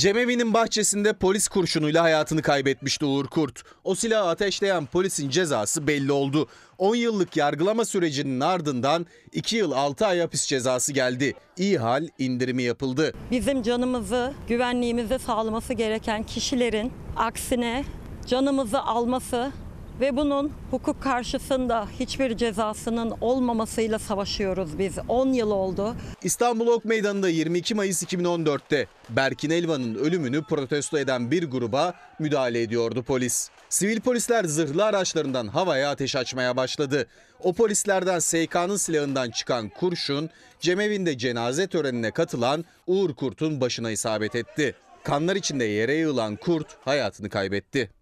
[0.00, 3.62] Cemevi'nin bahçesinde polis kurşunuyla hayatını kaybetmişti Uğur Kurt.
[3.84, 6.48] O silahı ateşleyen polisin cezası belli oldu.
[6.78, 11.34] 10 yıllık yargılama sürecinin ardından 2 yıl 6 ay hapis cezası geldi.
[11.56, 13.14] İyi hal indirimi yapıldı.
[13.30, 17.84] Bizim canımızı, güvenliğimizi sağlaması gereken kişilerin aksine
[18.26, 19.52] canımızı alması
[20.00, 24.98] ve bunun hukuk karşısında hiçbir cezasının olmamasıyla savaşıyoruz biz.
[25.08, 25.94] 10 yıl oldu.
[26.22, 33.02] İstanbul Ok Meydanı'nda 22 Mayıs 2014'te Berkin Elvan'ın ölümünü protesto eden bir gruba müdahale ediyordu
[33.02, 33.50] polis.
[33.68, 37.06] Sivil polisler zırhlı araçlarından havaya ateş açmaya başladı.
[37.42, 40.30] O polislerden SK'nın silahından çıkan kurşun
[40.60, 44.74] cemevinde cenaze törenine katılan Uğur Kurt'un başına isabet etti.
[45.04, 47.99] Kanlar içinde yere yığılan Kurt hayatını kaybetti.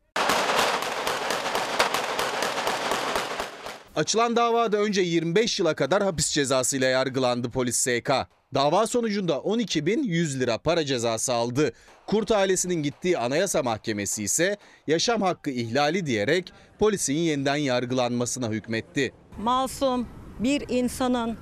[3.99, 8.11] Açılan davada önce 25 yıla kadar hapis cezasıyla yargılandı polis SK.
[8.55, 11.73] Dava sonucunda 12.100 lira para cezası aldı.
[12.07, 19.13] Kurt ailesinin gittiği Anayasa Mahkemesi ise yaşam hakkı ihlali diyerek polisin yeniden yargılanmasına hükmetti.
[19.43, 21.39] Masum bir insanın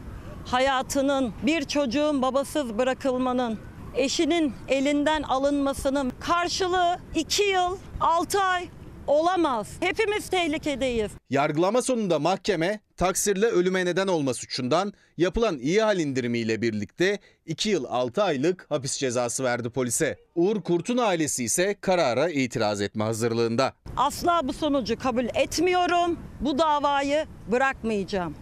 [0.47, 3.59] hayatının, bir çocuğun babasız bırakılmanın,
[3.95, 8.69] eşinin elinden alınmasının karşılığı 2 yıl 6 ay
[9.07, 9.69] olamaz.
[9.81, 11.11] Hepimiz tehlikedeyiz.
[11.31, 17.85] Yargılama sonunda mahkeme taksirle ölüme neden olma suçundan yapılan iyi hal indirimiyle birlikte 2 yıl
[17.85, 20.19] 6 aylık hapis cezası verdi polise.
[20.35, 23.73] Uğur Kurt'un ailesi ise karara itiraz etme hazırlığında.
[23.97, 26.19] Asla bu sonucu kabul etmiyorum.
[26.41, 28.35] Bu davayı bırakmayacağım.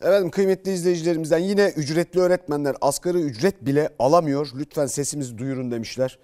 [0.00, 4.48] Efendim kıymetli izleyicilerimizden yine ücretli öğretmenler asgari ücret bile alamıyor.
[4.54, 6.18] Lütfen sesimizi duyurun demişler.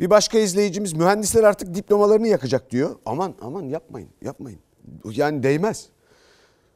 [0.00, 2.96] Bir başka izleyicimiz mühendisler artık diplomalarını yakacak diyor.
[3.06, 4.60] Aman aman yapmayın yapmayın.
[5.10, 5.88] Yani değmez.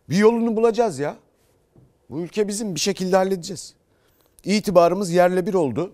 [0.09, 1.17] Bir yolunu bulacağız ya.
[2.11, 3.75] Bu ülke bizim bir şekilde halledeceğiz.
[4.45, 5.93] İtibarımız yerle bir oldu.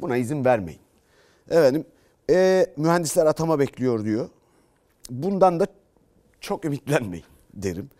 [0.00, 0.80] Buna izin vermeyin.
[1.50, 1.84] Efendim
[2.30, 4.28] e, mühendisler atama bekliyor diyor.
[5.10, 5.66] Bundan da
[6.40, 7.24] çok ümitlenmeyin
[7.54, 7.90] derim.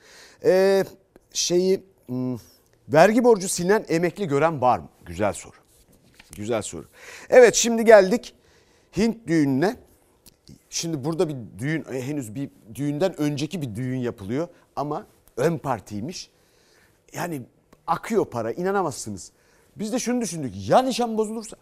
[0.45, 0.85] E,
[1.33, 2.37] şeyi hmm,
[2.89, 4.89] vergi borcu silinen emekli gören var mı?
[5.07, 5.57] Güzel soru.
[6.39, 6.85] Güzel soru.
[7.31, 8.35] Evet şimdi geldik
[8.97, 9.77] Hint düğününe.
[10.71, 16.31] Şimdi burada bir düğün e, henüz bir düğünden önceki bir düğün yapılıyor ama ön partiymiş.
[17.13, 17.43] Yani
[17.87, 19.33] akıyor para inanamazsınız.
[19.77, 21.57] Biz de şunu düşündük ya nişan bozulursa?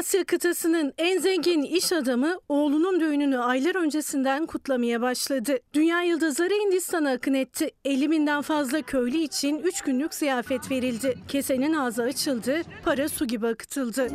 [0.00, 5.58] Asya kıtasının en zengin iş adamı oğlunun düğününü aylar öncesinden kutlamaya başladı.
[5.74, 7.70] Dünya yıldızları Hindistan'a akın etti.
[7.84, 11.18] 50 binden fazla köylü için 3 günlük ziyafet verildi.
[11.28, 14.08] Kesenin ağzı açıldı, para su gibi akıtıldı.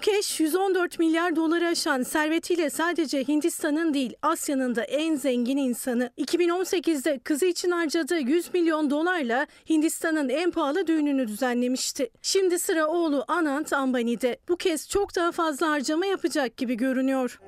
[0.00, 6.10] Mukesh 114 milyar doları aşan servetiyle sadece Hindistan'ın değil Asya'nın da en zengin insanı.
[6.18, 12.10] 2018'de kızı için harcadığı 100 milyon dolarla Hindistan'ın en pahalı düğününü düzenlemişti.
[12.22, 14.38] Şimdi sıra oğlu Anant Ambani'de.
[14.48, 17.40] Bu kez çok daha fazla harcama yapacak gibi görünüyor.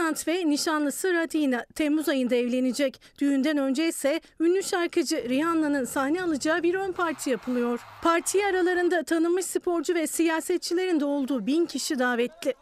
[0.00, 3.00] Anant ve nişanlısı Radina Temmuz ayında evlenecek.
[3.18, 7.80] Düğünden önce ise ünlü şarkıcı Rihanna'nın sahne alacağı bir ön parti yapılıyor.
[8.02, 12.54] Partiye aralarında tanınmış sporcu ve siyasetçilerin de olduğu bin kişi davetli.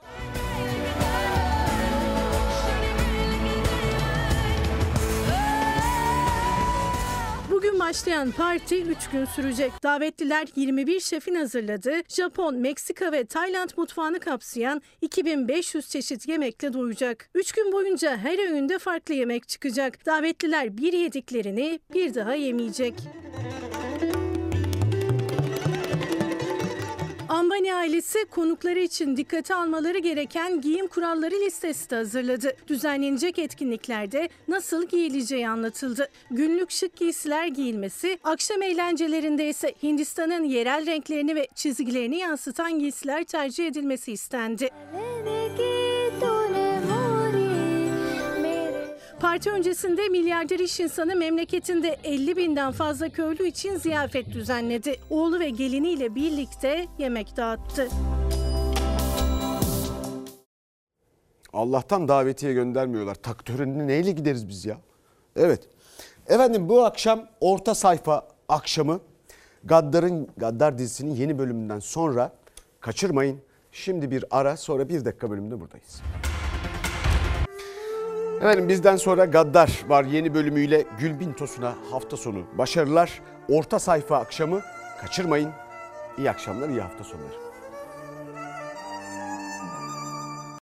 [7.89, 9.73] Başlayan parti 3 gün sürecek.
[9.83, 17.31] Davetliler 21 şefin hazırladığı Japon, Meksika ve Tayland mutfağını kapsayan 2500 çeşit yemekle doyacak.
[17.35, 20.07] 3 gün boyunca her öğünde farklı yemek çıkacak.
[20.07, 22.95] Davetliler bir yediklerini bir daha yemeyecek.
[27.29, 32.57] Ambani ailesi konukları için dikkate almaları gereken giyim kuralları listesi de hazırladı.
[32.69, 36.09] Düzenlenecek etkinliklerde nasıl giyileceği anlatıldı.
[36.31, 43.67] Günlük şık giysiler giyilmesi, akşam eğlencelerinde ise Hindistan'ın yerel renklerini ve çizgilerini yansıtan giysiler tercih
[43.67, 44.69] edilmesi istendi.
[49.21, 54.97] Parti öncesinde milyarder iş insanı memleketinde 50 binden fazla köylü için ziyafet düzenledi.
[55.11, 57.89] Oğlu ve geliniyle birlikte yemek dağıttı.
[61.53, 63.15] Allah'tan davetiye göndermiyorlar.
[63.15, 64.79] Tak neyle gideriz biz ya?
[65.37, 65.61] Evet.
[66.27, 69.01] Efendim bu akşam orta sayfa akşamı
[69.65, 72.33] Gaddar'ın Gaddar dizisinin yeni bölümünden sonra
[72.81, 73.41] kaçırmayın.
[73.73, 76.03] Şimdi bir ara sonra bir dakika bölümünde buradayız.
[78.39, 83.21] Efendim bizden sonra Gaddar var yeni bölümüyle Gülbin Tosun'a hafta sonu başarılar.
[83.49, 84.61] Orta sayfa akşamı
[85.01, 85.51] kaçırmayın.
[86.19, 87.48] İyi akşamlar, iyi hafta sonları.